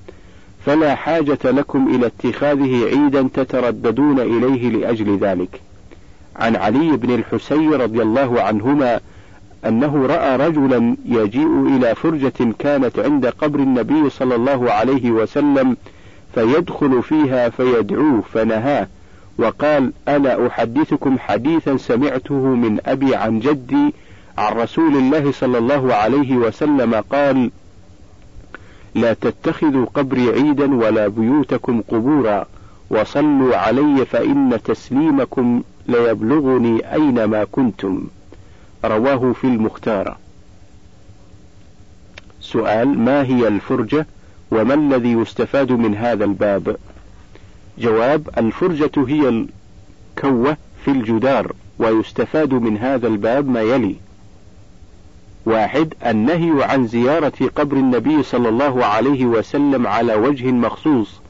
فلا 0.67 0.95
حاجة 0.95 1.39
لكم 1.45 1.95
إلى 1.95 2.07
اتخاذه 2.07 2.85
عيدا 2.85 3.29
تترددون 3.35 4.21
إليه 4.21 4.71
لأجل 4.71 5.19
ذلك. 5.19 5.61
عن 6.37 6.57
علي 6.57 6.97
بن 6.97 7.15
الحسين 7.15 7.73
رضي 7.73 8.03
الله 8.03 8.43
عنهما 8.43 9.01
أنه 9.67 10.07
رأى 10.07 10.37
رجلا 10.37 10.97
يجيء 11.05 11.67
إلى 11.67 11.95
فرجة 11.95 12.53
كانت 12.59 12.99
عند 12.99 13.27
قبر 13.27 13.59
النبي 13.59 14.11
صلى 14.11 14.35
الله 14.35 14.71
عليه 14.73 15.11
وسلم 15.11 15.77
فيدخل 16.35 17.03
فيها 17.03 17.49
فيدعوه 17.49 18.23
فنهاه 18.33 18.89
وقال 19.39 19.93
ألا 20.09 20.47
أحدثكم 20.47 21.19
حديثا 21.19 21.77
سمعته 21.77 22.35
من 22.35 22.79
أبي 22.87 23.15
عن 23.15 23.41
جدي 23.41 23.95
عن 24.39 24.53
رسول 24.53 24.97
الله 24.97 25.33
صلى 25.33 25.59
الله 25.59 25.95
عليه 25.95 26.37
وسلم 26.37 26.95
قال 26.95 27.51
لا 28.95 29.13
تتخذوا 29.13 29.87
قبري 29.95 30.29
عيدا 30.31 30.75
ولا 30.75 31.09
بيوتكم 31.09 31.83
قبورا 31.89 32.47
وصلوا 32.91 33.57
علي 33.57 34.05
فإن 34.05 34.59
تسليمكم 34.65 35.63
ليبلغني 35.89 36.93
أينما 36.93 37.45
كنتم. 37.45 38.07
رواه 38.85 39.33
في 39.33 39.45
المختارة 39.47 40.19
سؤال 42.41 42.99
ما 42.99 43.23
هي 43.23 43.49
الفرجة 43.49 44.07
وما 44.51 44.75
الذي 44.75 45.13
يستفاد 45.13 45.73
من 45.73 45.95
هذا 45.97 46.25
الباب؟ 46.25 46.77
جواب 47.79 48.29
الفرجة 48.39 48.91
هي 48.97 49.29
الكوة 49.29 50.57
في 50.85 50.91
الجدار 50.91 51.53
ويستفاد 51.79 52.55
من 52.55 52.79
هذا 52.79 53.07
الباب 53.07 53.49
ما 53.49 53.63
يلي. 53.63 53.97
واحد 55.47 55.95
النهي 56.07 56.65
عن 56.65 56.87
زيارة 56.87 57.51
قبر 57.57 57.77
النبي 57.77 58.23
صلى 58.23 58.49
الله 58.49 58.85
عليه 58.85 59.27
وسلم 59.27 59.87
على 59.87 60.15
وجه 60.15 60.53
مخصوص. 60.53 61.21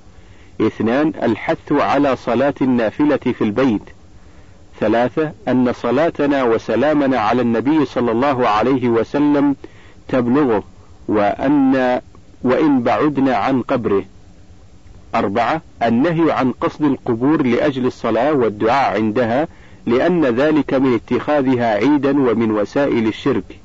اثنان 0.60 1.12
الحث 1.22 1.72
على 1.72 2.16
صلاة 2.16 2.54
النافلة 2.60 3.16
في 3.16 3.42
البيت. 3.44 3.82
ثلاثة 4.80 5.32
أن 5.48 5.72
صلاتنا 5.72 6.44
وسلامنا 6.44 7.18
على 7.20 7.42
النبي 7.42 7.84
صلى 7.84 8.12
الله 8.12 8.48
عليه 8.48 8.88
وسلم 8.88 9.56
تبلغه 10.08 10.62
وأن 11.08 12.00
وإن 12.42 12.82
بعدنا 12.82 13.36
عن 13.36 13.62
قبره. 13.62 14.04
أربعة 15.14 15.62
النهي 15.82 16.32
عن 16.32 16.52
قصد 16.52 16.84
القبور 16.84 17.42
لأجل 17.46 17.86
الصلاة 17.86 18.32
والدعاء 18.32 18.94
عندها 18.94 19.48
لأن 19.86 20.24
ذلك 20.24 20.74
من 20.74 20.94
اتخاذها 20.94 21.74
عيدا 21.74 22.10
ومن 22.10 22.50
وسائل 22.50 23.06
الشرك. 23.06 23.58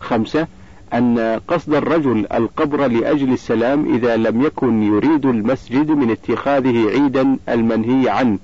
خمسة 0.00 0.46
أن 0.94 1.40
قصد 1.48 1.74
الرجل 1.74 2.26
القبر 2.32 2.86
لأجل 2.86 3.32
السلام 3.32 3.94
إذا 3.94 4.16
لم 4.16 4.42
يكن 4.42 4.82
يريد 4.82 5.26
المسجد 5.26 5.90
من 5.90 6.10
اتخاذه 6.10 6.90
عيدا 6.90 7.36
المنهي 7.48 8.08
عنه. 8.08 8.38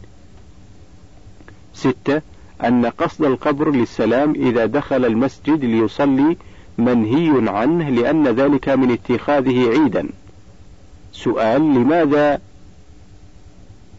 ستة 1.74 2.22
أن 2.64 2.86
قصد 2.86 3.24
القبر 3.24 3.70
للسلام 3.70 4.34
إذا 4.34 4.66
دخل 4.66 5.04
المسجد 5.04 5.64
ليصلي 5.64 6.36
منهي 6.78 7.50
عنه 7.50 7.90
لأن 7.90 8.28
ذلك 8.28 8.68
من 8.68 8.90
اتخاذه 8.90 9.68
عيدا. 9.68 10.08
سؤال 11.16 11.60
لماذا 11.60 12.40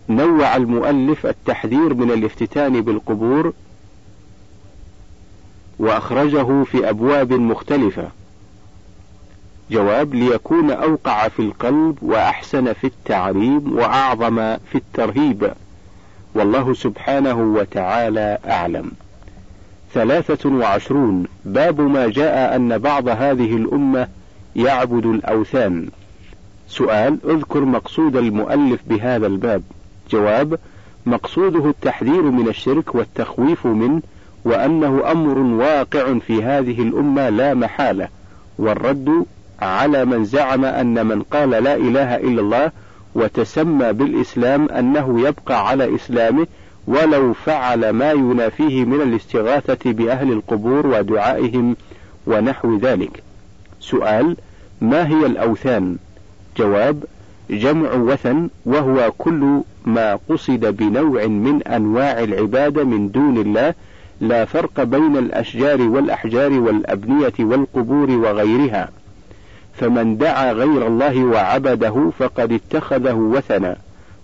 نوع 0.10 0.56
المؤلف 0.56 1.26
التحذير 1.26 1.94
من 1.94 2.12
الافتتان 2.12 2.82
بالقبور 2.82 3.54
وأخرجه 5.80 6.64
في 6.64 6.90
أبواب 6.90 7.34
مختلفة؟ 7.34 8.08
جواب 9.72 10.16
ليكون 10.16 10.72
أوقع 10.72 11.28
في 11.28 11.40
القلب 11.40 11.98
وأحسن 12.02 12.74
في 12.74 12.88
التعريب 12.88 13.72
وأعظم 13.72 14.36
في 14.72 14.76
الترهيب. 14.76 15.54
والله 16.36 16.74
سبحانه 16.74 17.42
وتعالى 17.42 18.38
أعلم. 18.46 18.92
ثلاثة 19.94 20.50
وعشرون. 20.50 21.26
باب 21.46 21.82
ما 21.82 22.08
جاء 22.08 22.56
أن 22.56 22.78
بعض 22.78 23.08
هذه 23.08 23.56
الأمة 23.56 24.08
يعبد 24.56 25.06
الأوثان. 25.06 25.90
سؤال 26.68 27.18
اذكر 27.30 27.66
مقصود 27.66 28.16
المؤلف 28.16 28.80
بهذا 28.88 29.28
الباب 29.28 29.64
جواب 30.10 30.60
مقصوده 31.06 31.70
التحذير 31.70 32.22
من 32.22 32.48
الشرك 32.48 32.96
والتخويف 32.96 33.66
منه 33.68 34.02
وأنه 34.46 35.12
أمر 35.12 35.40
واقع 35.40 36.20
في 36.20 36.44
هذه 36.44 36.82
الأمة 36.82 37.30
لا 37.30 37.54
محالة 37.54 38.08
والرد 38.60 39.26
على 39.62 40.06
من 40.06 40.26
زعم 40.26 40.66
أن 40.66 41.06
من 41.06 41.22
قال 41.22 41.50
لا 41.50 41.76
إله 41.76 42.16
إلا 42.16 42.42
الله 42.42 42.72
وتسمى 43.16 43.94
بالإسلام 43.94 44.70
أنه 44.70 45.28
يبقى 45.28 45.68
على 45.68 45.96
إسلامه 45.96 46.48
ولو 46.88 47.34
فعل 47.34 47.90
ما 47.90 48.12
ينافيه 48.12 48.86
من 48.86 49.02
الاستغاثة 49.02 49.92
بأهل 49.92 50.32
القبور 50.32 50.88
ودعائهم 50.88 51.76
ونحو 52.28 52.78
ذلك. 52.78 53.24
سؤال: 53.80 54.38
ما 54.82 55.08
هي 55.08 55.26
الأوثان؟ 55.26 55.98
جواب: 56.58 57.04
جمع 57.50 57.94
وثن 57.94 58.50
وهو 58.66 59.12
كل 59.18 59.62
ما 59.86 60.20
قصد 60.30 60.66
بنوع 60.66 61.26
من 61.26 61.64
أنواع 61.64 62.24
العبادة 62.24 62.84
من 62.84 63.12
دون 63.12 63.38
الله 63.38 63.74
لا 64.22 64.46
فرق 64.46 64.84
بين 64.84 65.18
الأشجار 65.18 65.82
والأحجار 65.82 66.54
والأبنية 66.54 67.34
والقبور 67.40 68.12
وغيرها. 68.12 68.90
فمن 69.74 70.18
دعا 70.18 70.52
غير 70.52 70.88
الله 70.88 71.24
وعبده 71.24 72.12
فقد 72.20 72.52
اتخذه 72.52 73.14
وثنا 73.14 73.78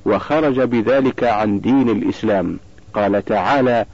وخرج 0.06 0.62
بذلك 0.62 1.24
عن 1.24 1.60
دين 1.60 1.90
الإسلام 1.90 2.60
قال 2.94 3.26
تعالى 3.26 3.86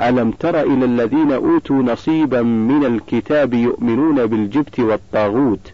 ألم 0.00 0.30
تر 0.30 0.60
إلى 0.60 0.84
الذين 0.84 1.32
أوتوا 1.32 1.82
نصيبا 1.82 2.42
من 2.42 2.84
الكتاب 2.84 3.54
يؤمنون 3.54 4.26
بالجبت 4.26 4.80
والطاغوت 4.80 5.72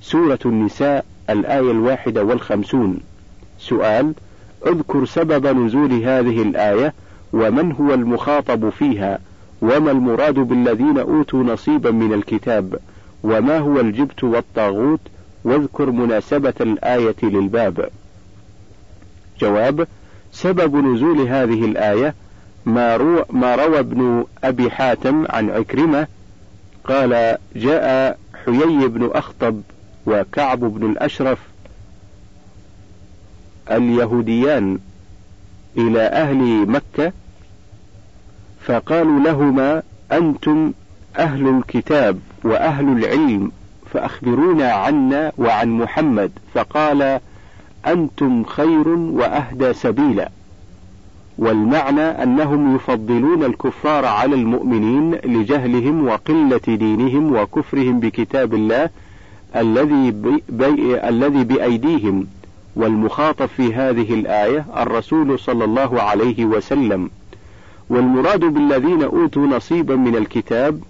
سورة 0.00 0.38
النساء 0.46 1.04
الآية 1.30 1.70
الواحدة 1.70 2.24
والخمسون. 2.24 2.98
سؤال 3.58 4.12
اذكر 4.66 5.04
سبب 5.06 5.46
نزول 5.46 5.92
هذه 5.92 6.42
الآية 6.42 6.94
ومن 7.32 7.72
هو 7.72 7.94
المخاطب 7.94 8.68
فيها؟ 8.68 9.18
وما 9.62 9.90
المراد 9.90 10.34
بالذين 10.34 10.98
أوتوا 10.98 11.42
نصيبا 11.42 11.90
من 11.90 12.12
الكتاب؟ 12.12 12.78
وما 13.22 13.58
هو 13.58 13.80
الجبت 13.80 14.24
والطاغوت؟ 14.24 15.00
واذكر 15.44 15.90
مناسبة 15.90 16.54
الآية 16.60 17.16
للباب. 17.22 17.88
جواب 19.40 19.86
سبب 20.32 20.76
نزول 20.76 21.20
هذه 21.20 21.64
الآية 21.64 22.14
ما, 22.66 22.96
رو 22.96 23.24
ما 23.30 23.54
روى 23.54 23.78
ابن 23.78 24.24
أبي 24.44 24.70
حاتم 24.70 25.26
عن 25.30 25.50
عكرمة 25.50 26.06
قال 26.84 27.38
جاء 27.56 28.18
حيي 28.44 28.88
بن 28.88 29.10
أخطب 29.14 29.62
وكعب 30.06 30.60
بن 30.60 30.90
الأشرف 30.90 31.38
اليهوديان 33.70 34.78
إلى 35.76 36.00
أهل 36.00 36.66
مكة 36.70 37.12
فقالوا 38.60 39.20
لهما 39.20 39.82
أنتم 40.12 40.72
أهل 41.18 41.48
الكتاب 41.48 42.18
وأهل 42.44 42.88
العلم 42.88 43.52
فأخبرونا 43.92 44.72
عنا 44.72 45.32
وعن 45.38 45.68
محمد. 45.68 46.30
فقال 46.54 47.20
أنتم 47.86 48.44
خير 48.44 48.88
وأهدى 48.88 49.72
سبيلا. 49.72 50.30
والمعنى 51.38 52.00
أنهم 52.00 52.76
يفضلون 52.76 53.44
الكفار 53.44 54.04
على 54.04 54.34
المؤمنين 54.34 55.14
لجهلهم 55.14 56.06
وقلة 56.06 56.60
دينهم 56.66 57.36
وكفرهم 57.36 58.00
بكتاب 58.00 58.54
الله 58.54 58.90
الذي 59.56 60.10
بي 60.10 60.42
بي 60.48 61.08
الذي 61.08 61.44
بأيديهم 61.44 62.26
والمخاطب 62.76 63.46
في 63.46 63.74
هذه 63.74 64.14
الآية 64.14 64.66
الرسول 64.76 65.38
صلى 65.38 65.64
الله 65.64 66.02
عليه 66.02 66.44
وسلم. 66.44 67.10
والمراد 67.90 68.40
بالذين 68.40 69.02
أوتوا 69.02 69.46
نصيبا 69.46 69.96
من 69.96 70.16
الكتاب 70.16 70.80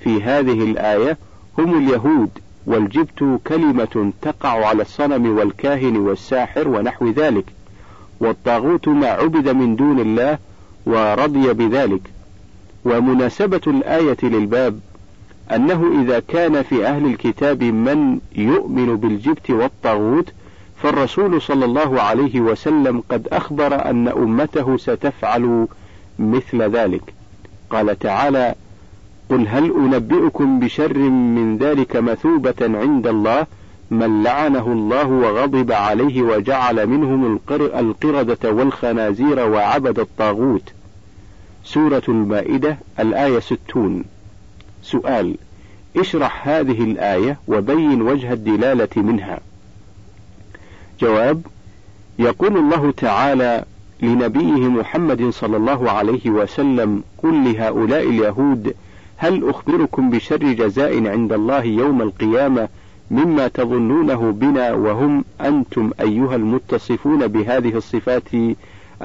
في 0.00 0.22
هذه 0.22 0.64
الآية 0.64 1.18
هم 1.58 1.78
اليهود 1.78 2.30
والجبت 2.66 3.40
كلمة 3.46 4.12
تقع 4.22 4.66
على 4.66 4.82
الصنم 4.82 5.38
والكاهن 5.38 5.96
والساحر 5.96 6.68
ونحو 6.68 7.10
ذلك 7.10 7.44
والطاغوت 8.20 8.88
ما 8.88 9.06
عبد 9.06 9.48
من 9.48 9.76
دون 9.76 10.00
الله 10.00 10.38
ورضي 10.86 11.52
بذلك. 11.52 12.02
ومناسبة 12.84 13.60
الآية 13.66 14.16
للباب 14.22 14.80
أنه 15.56 16.02
إذا 16.02 16.20
كان 16.20 16.62
في 16.62 16.86
أهل 16.86 17.06
الكتاب 17.06 17.62
من 17.62 18.20
يؤمن 18.36 18.96
بالجبت 18.96 19.50
والطاغوت 19.50 20.32
فالرسول 20.82 21.42
صلى 21.42 21.64
الله 21.64 22.02
عليه 22.02 22.40
وسلم 22.40 23.02
قد 23.10 23.28
أخبر 23.28 23.90
أن 23.90 24.08
أمته 24.08 24.76
ستفعل 24.76 25.66
مثل 26.18 26.62
ذلك. 26.62 27.02
قال 27.70 27.98
تعالى 27.98 28.54
قل 29.30 29.48
هل 29.48 29.64
أنبئكم 29.64 30.60
بشر 30.60 30.98
من 31.08 31.56
ذلك 31.56 31.96
مثوبة 31.96 32.54
عند 32.60 33.06
الله 33.06 33.46
من 33.90 34.22
لعنه 34.22 34.72
الله 34.72 35.06
وغضب 35.06 35.72
عليه 35.72 36.22
وجعل 36.22 36.86
منهم 36.86 37.40
القردة 37.78 38.52
والخنازير 38.52 39.48
وعبد 39.48 39.98
الطاغوت. 39.98 40.72
سورة 41.64 42.02
المائدة 42.08 42.78
الآية 43.00 43.38
ستون. 43.38 44.04
سؤال 44.82 45.36
اشرح 45.96 46.48
هذه 46.48 46.84
الآية 46.84 47.38
وبين 47.48 48.02
وجه 48.02 48.32
الدلالة 48.32 48.88
منها. 48.96 49.40
جواب 51.00 51.42
يقول 52.18 52.56
الله 52.56 52.90
تعالى 52.90 53.64
لنبيه 54.02 54.68
محمد 54.68 55.30
صلى 55.30 55.56
الله 55.56 55.90
عليه 55.90 56.30
وسلم 56.30 57.02
قل 57.22 57.52
لهؤلاء 57.52 58.08
اليهود 58.08 58.74
هل 59.16 59.48
أخبركم 59.50 60.10
بشر 60.10 60.36
جزاء 60.52 61.06
عند 61.08 61.32
الله 61.32 61.64
يوم 61.64 62.02
القيامة 62.02 62.68
مما 63.10 63.48
تظنونه 63.48 64.30
بنا 64.32 64.72
وهم 64.72 65.24
أنتم 65.40 65.90
أيها 66.00 66.36
المتصفون 66.36 67.26
بهذه 67.26 67.76
الصفات 67.76 68.28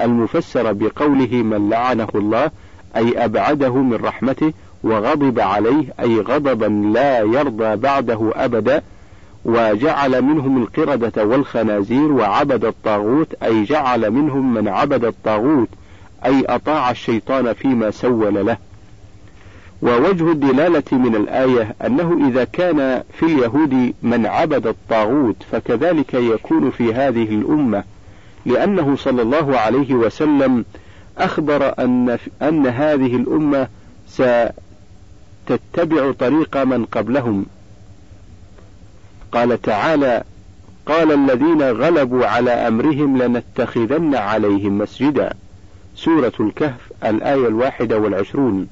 المفسرة 0.00 0.72
بقوله 0.72 1.42
من 1.42 1.68
لعنه 1.70 2.08
الله 2.14 2.50
أي 2.96 3.24
أبعده 3.24 3.74
من 3.74 3.94
رحمته 3.94 4.52
وغضب 4.82 5.40
عليه 5.40 5.84
أي 6.00 6.20
غضبا 6.20 6.66
لا 6.66 7.18
يرضى 7.18 7.76
بعده 7.76 8.32
أبدا 8.34 8.82
وجعل 9.44 10.22
منهم 10.22 10.62
القردة 10.62 11.24
والخنازير 11.24 12.12
وعبد 12.12 12.64
الطاغوت 12.64 13.34
أي 13.42 13.64
جعل 13.64 14.10
منهم 14.10 14.54
من 14.54 14.68
عبد 14.68 15.04
الطاغوت 15.04 15.68
أي 16.24 16.44
أطاع 16.48 16.90
الشيطان 16.90 17.52
فيما 17.52 17.90
سول 17.90 18.46
له. 18.46 18.56
ووجه 19.82 20.32
الدلالة 20.32 20.82
من 20.92 21.16
الآية 21.16 21.74
أنه 21.86 22.28
إذا 22.28 22.44
كان 22.44 23.02
في 23.12 23.22
اليهود 23.26 23.94
من 24.02 24.26
عبد 24.26 24.66
الطاغوت 24.66 25.36
فكذلك 25.52 26.14
يكون 26.14 26.70
في 26.70 26.94
هذه 26.94 27.34
الأمة 27.34 27.84
لأنه 28.46 28.96
صلى 28.96 29.22
الله 29.22 29.58
عليه 29.58 29.94
وسلم 29.94 30.64
أخبر 31.18 31.74
أن 31.78 32.18
أن 32.42 32.66
هذه 32.66 33.16
الأمة 33.16 33.68
ستتبع 35.46 36.12
طريق 36.12 36.56
من 36.56 36.84
قبلهم. 36.84 37.46
قال 39.32 39.62
تعالى 39.62 40.24
قال 40.86 41.12
الذين 41.12 41.62
غلبوا 41.62 42.26
على 42.26 42.50
أمرهم 42.50 43.22
لنتخذن 43.22 44.14
عليهم 44.14 44.78
مسجدا. 44.78 45.34
سورة 45.96 46.32
الكهف 46.40 46.92
الآية 47.04 47.46
الواحدة 47.48 47.98
والعشرون. 47.98 48.68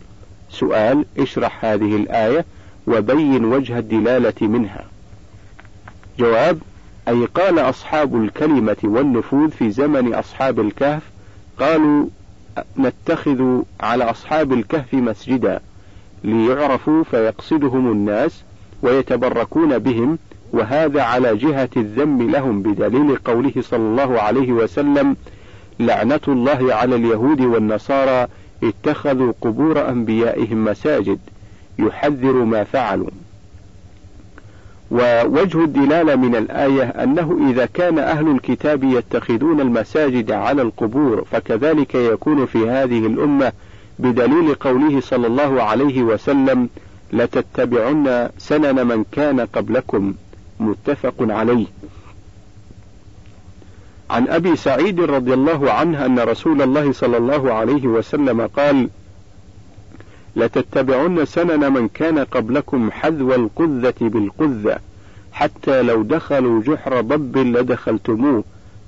سؤال 0.50 1.04
اشرح 1.18 1.64
هذه 1.64 1.96
الآية 1.96 2.44
وبين 2.86 3.44
وجه 3.44 3.78
الدلالة 3.78 4.48
منها. 4.48 4.84
جواب 6.18 6.58
أي 7.08 7.24
قال 7.24 7.58
أصحاب 7.58 8.24
الكلمة 8.24 8.76
والنفوذ 8.82 9.50
في 9.50 9.70
زمن 9.70 10.14
أصحاب 10.14 10.60
الكهف 10.60 11.02
قالوا 11.60 12.06
نتخذ 12.78 13.62
على 13.80 14.04
أصحاب 14.04 14.52
الكهف 14.52 14.94
مسجدا. 14.94 15.60
ليعرفوا 16.24 17.04
فيقصدهم 17.04 17.92
الناس 17.92 18.42
ويتبركون 18.82 19.78
بهم 19.78 20.18
وهذا 20.52 21.02
على 21.02 21.36
جهة 21.36 21.68
الذم 21.76 22.30
لهم 22.30 22.62
بدليل 22.62 23.16
قوله 23.16 23.52
صلى 23.60 23.80
الله 23.80 24.20
عليه 24.20 24.52
وسلم 24.52 25.16
لعنة 25.80 26.20
الله 26.28 26.74
على 26.74 26.96
اليهود 26.96 27.40
والنصارى 27.40 28.26
اتخذوا 28.62 29.32
قبور 29.40 29.88
أنبيائهم 29.88 30.64
مساجد 30.64 31.18
يحذر 31.78 32.32
ما 32.32 32.64
فعلوا. 32.64 33.10
ووجه 34.90 35.64
الدلالة 35.64 36.16
من 36.16 36.36
الآية 36.36 36.82
أنه 36.82 37.50
إذا 37.50 37.66
كان 37.66 37.98
أهل 37.98 38.28
الكتاب 38.30 38.84
يتخذون 38.84 39.60
المساجد 39.60 40.30
على 40.30 40.62
القبور 40.62 41.24
فكذلك 41.32 41.94
يكون 41.94 42.46
في 42.46 42.70
هذه 42.70 43.06
الأمة 43.06 43.52
بدليل 43.98 44.54
قوله 44.54 45.00
صلى 45.00 45.26
الله 45.26 45.62
عليه 45.62 46.02
وسلم 46.02 46.68
لتتبعن 47.12 48.28
سنن 48.38 48.86
من 48.86 49.04
كان 49.12 49.40
قبلكم 49.40 50.14
متفق 50.60 51.14
عليه. 51.20 51.66
عن 54.10 54.28
أبي 54.28 54.56
سعيد 54.56 55.00
رضي 55.00 55.34
الله 55.34 55.72
عنه 55.72 56.06
أن 56.06 56.18
رسول 56.18 56.62
الله 56.62 56.92
صلى 56.92 57.16
الله 57.16 57.52
عليه 57.52 57.86
وسلم 57.86 58.46
قال 58.46 58.88
لتتبعن 60.36 61.24
سنن 61.24 61.72
من 61.72 61.88
كان 61.88 62.18
قبلكم 62.18 62.90
حذو 62.90 63.34
القذة 63.34 63.94
بالقذة 64.00 64.78
حتى 65.32 65.82
لو 65.82 66.02
دخلوا 66.02 66.62
جحر 66.62 67.00
ضب 67.00 67.38
لدخلتموه. 67.38 68.44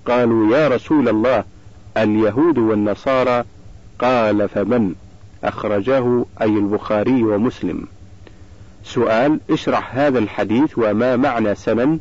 قالوا 0.06 0.56
يا 0.56 0.68
رسول 0.68 1.08
الله 1.08 1.44
اليهود 1.96 2.58
والنصارى 2.58 3.44
قال 3.98 4.48
فمن 4.48 4.94
أخرجاه 5.44 6.24
أي 6.42 6.46
البخاري 6.46 7.22
ومسلم. 7.22 7.86
سؤال 8.84 9.40
اشرح 9.50 9.96
هذا 9.96 10.18
الحديث 10.18 10.78
وما 10.78 11.16
معنى 11.16 11.54
سنن 11.54 11.98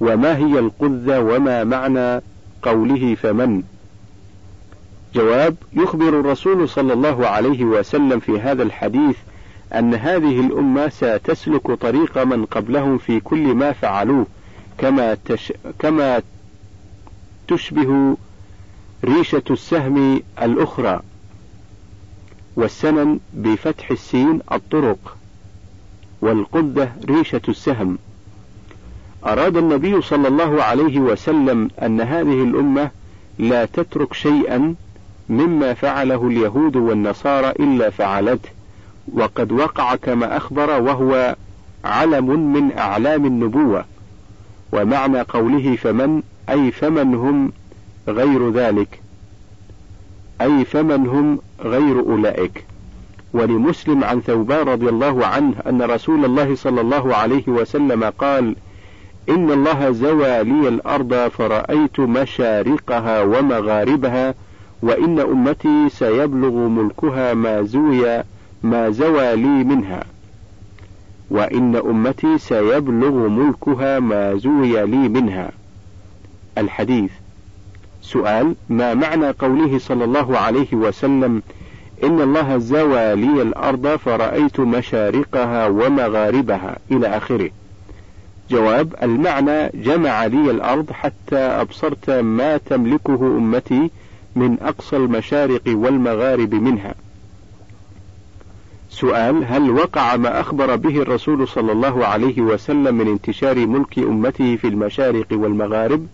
وما 0.00 0.36
هي 0.36 0.58
القذة 0.58 1.20
وما 1.20 1.64
معنى 1.64 2.22
قوله 2.62 3.14
فمن؟ 3.14 3.62
جواب 5.14 5.56
يخبر 5.72 6.08
الرسول 6.08 6.68
صلى 6.68 6.92
الله 6.92 7.26
عليه 7.26 7.64
وسلم 7.64 8.20
في 8.20 8.40
هذا 8.40 8.62
الحديث 8.62 9.16
أن 9.74 9.94
هذه 9.94 10.40
الأمة 10.40 10.88
ستسلك 10.88 11.70
طريق 11.70 12.18
من 12.18 12.44
قبلهم 12.44 12.98
في 12.98 13.20
كل 13.20 13.54
ما 13.54 13.72
فعلوه 13.72 14.26
كما 14.78 15.14
تش 15.14 15.52
كما 15.78 16.22
تشبه 17.48 18.16
ريشة 19.04 19.42
السهم 19.50 20.22
الأخرى. 20.42 21.00
والسنن 22.58 23.18
بفتح 23.34 23.90
السين 23.90 24.40
الطرق 24.52 25.16
والقدة 26.20 26.92
ريشة 27.08 27.40
السهم. 27.48 27.98
أراد 29.26 29.56
النبي 29.56 30.02
صلى 30.02 30.28
الله 30.28 30.62
عليه 30.62 30.98
وسلم 30.98 31.70
أن 31.82 32.00
هذه 32.00 32.42
الأمة 32.42 32.90
لا 33.38 33.64
تترك 33.64 34.14
شيئا 34.14 34.74
مما 35.28 35.74
فعله 35.74 36.26
اليهود 36.26 36.76
والنصارى 36.76 37.50
إلا 37.50 37.90
فعلته 37.90 38.48
وقد 39.12 39.52
وقع 39.52 39.94
كما 39.94 40.36
أخبر 40.36 40.82
وهو 40.82 41.36
علم 41.84 42.52
من 42.52 42.78
أعلام 42.78 43.26
النبوة 43.26 43.84
ومعنى 44.72 45.20
قوله 45.20 45.76
فمن 45.76 46.22
أي 46.50 46.70
فمن 46.70 47.14
هم 47.14 47.52
غير 48.08 48.50
ذلك 48.50 49.00
أي 50.40 50.64
فمن 50.64 51.06
هم 51.06 51.38
غير 51.64 52.00
أولئك. 52.00 52.64
ولمسلم 53.32 54.04
عن 54.04 54.20
ثوبان 54.20 54.68
رضي 54.68 54.88
الله 54.88 55.26
عنه 55.26 55.54
أن 55.66 55.82
رسول 55.82 56.24
الله 56.24 56.54
صلى 56.54 56.80
الله 56.80 57.14
عليه 57.14 57.48
وسلم 57.48 58.04
قال 58.04 58.56
إن 59.28 59.50
الله 59.50 59.90
زوى 59.90 60.42
لي 60.44 60.68
الأرض 60.68 61.28
فرأيت 61.28 62.00
مشارقها 62.00 63.22
ومغاربها 63.22 64.34
وإن 64.82 65.20
أمتي 65.20 65.88
سيبلغ 65.88 66.50
ملكها 66.50 67.34
ما 67.34 67.62
زوي 67.62 68.22
ما 68.62 68.90
زوى 68.90 69.36
لي 69.36 69.64
منها. 69.64 70.04
وإن 71.30 71.76
أمتي 71.76 72.38
سيبلغ 72.38 73.28
ملكها 73.28 73.98
ما 73.98 74.34
زوي 74.34 74.86
لي 74.86 75.08
منها. 75.08 75.50
الحديث 76.58 77.10
سؤال 78.12 78.54
ما 78.68 78.94
معنى 78.94 79.30
قوله 79.30 79.78
صلى 79.78 80.04
الله 80.04 80.38
عليه 80.38 80.74
وسلم 80.74 81.42
إن 82.04 82.20
الله 82.20 82.58
زوى 82.58 83.14
لي 83.14 83.42
الأرض 83.42 83.96
فرأيت 83.96 84.60
مشارقها 84.60 85.66
ومغاربها 85.66 86.78
إلى 86.90 87.06
آخره؟ 87.06 87.50
جواب 88.50 88.94
المعنى 89.02 89.68
جمع 89.74 90.26
لي 90.26 90.50
الأرض 90.50 90.92
حتى 90.92 91.36
أبصرت 91.36 92.10
ما 92.10 92.56
تملكه 92.56 93.36
أمتي 93.38 93.90
من 94.36 94.56
أقصى 94.62 94.96
المشارق 94.96 95.62
والمغارب 95.66 96.54
منها. 96.54 96.94
سؤال 98.90 99.44
هل 99.44 99.70
وقع 99.70 100.16
ما 100.16 100.40
أخبر 100.40 100.76
به 100.76 101.02
الرسول 101.02 101.48
صلى 101.48 101.72
الله 101.72 102.06
عليه 102.06 102.40
وسلم 102.40 102.94
من 102.94 103.08
انتشار 103.08 103.66
ملك 103.66 103.98
أمته 103.98 104.56
في 104.56 104.68
المشارق 104.68 105.26
والمغارب؟ 105.32 106.06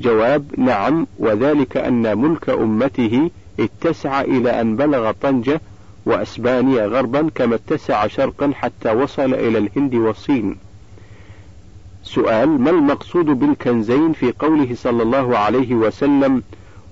جواب 0.00 0.60
نعم 0.60 1.06
وذلك 1.18 1.76
أن 1.76 2.18
ملك 2.18 2.50
أمته 2.50 3.30
اتسع 3.60 4.20
إلى 4.20 4.60
أن 4.60 4.76
بلغ 4.76 5.12
طنجة 5.12 5.60
وأسبانيا 6.06 6.86
غربا 6.86 7.30
كما 7.34 7.54
اتسع 7.54 8.06
شرقا 8.06 8.52
حتى 8.54 8.90
وصل 8.90 9.34
إلى 9.34 9.58
الهند 9.58 9.94
والصين. 9.94 10.56
سؤال 12.02 12.48
ما 12.48 12.70
المقصود 12.70 13.24
بالكنزين 13.24 14.12
في 14.12 14.32
قوله 14.38 14.74
صلى 14.74 15.02
الله 15.02 15.38
عليه 15.38 15.74
وسلم 15.74 16.42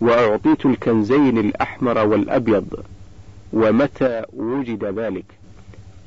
وأعطيت 0.01 0.67
الكنزين 0.67 1.39
الأحمر 1.39 1.99
والأبيض؟ 2.07 2.85
ومتى 3.53 4.23
وجد 4.37 4.85
ذلك؟ 4.85 5.25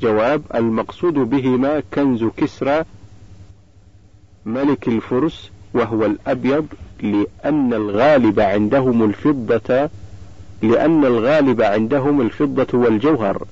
جواب 0.02 0.42
المقصود 0.56 1.14
بهما 1.14 1.84
كنز 1.94 2.24
كسرى 2.38 2.84
ملك 4.46 4.88
الفرس 4.88 5.52
وهو 5.74 6.06
الأبيض 6.06 6.68
لأن 7.02 7.74
الغالب 7.74 8.40
عندهم 8.40 9.04
الفضة 9.04 9.90
لأن 10.62 11.06
الغالب 11.06 11.62
عندهم 11.62 12.22
الفضة 12.22 12.78
والجوهر 12.78 13.44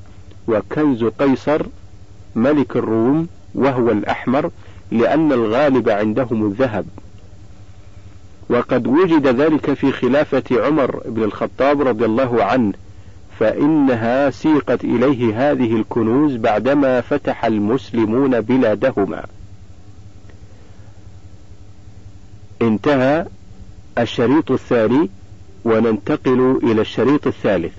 وكنز 0.48 1.04
قيصر 1.04 1.62
ملك 2.36 2.76
الروم 2.76 3.28
وهو 3.56 3.92
الأحمر 3.92 4.50
لأن 4.92 5.32
الغالب 5.32 5.90
عندهم 5.90 6.46
الذهب 6.46 6.86
وقد 8.50 8.88
وجد 8.88 9.28
ذلك 9.28 9.74
في 9.74 9.92
خلافة 9.92 10.44
عمر 10.52 11.02
بن 11.06 11.24
الخطاب 11.24 11.82
رضي 11.82 12.06
الله 12.06 12.44
عنه 12.44 12.74
فإنها 13.40 14.30
سيقت 14.30 14.84
إليه 14.84 15.52
هذه 15.52 15.76
الكنوز 15.76 16.36
بعدما 16.36 17.02
فتح 17.02 17.46
المسلمون 17.46 18.42
بلادهما. 18.42 19.26
انتهى 22.62 23.26
الشريط 23.98 24.52
الثاني 24.52 25.10
وننتقل 25.66 26.60
إلى 26.64 26.82
الشريط 26.82 27.28
الثالث. 27.28 27.74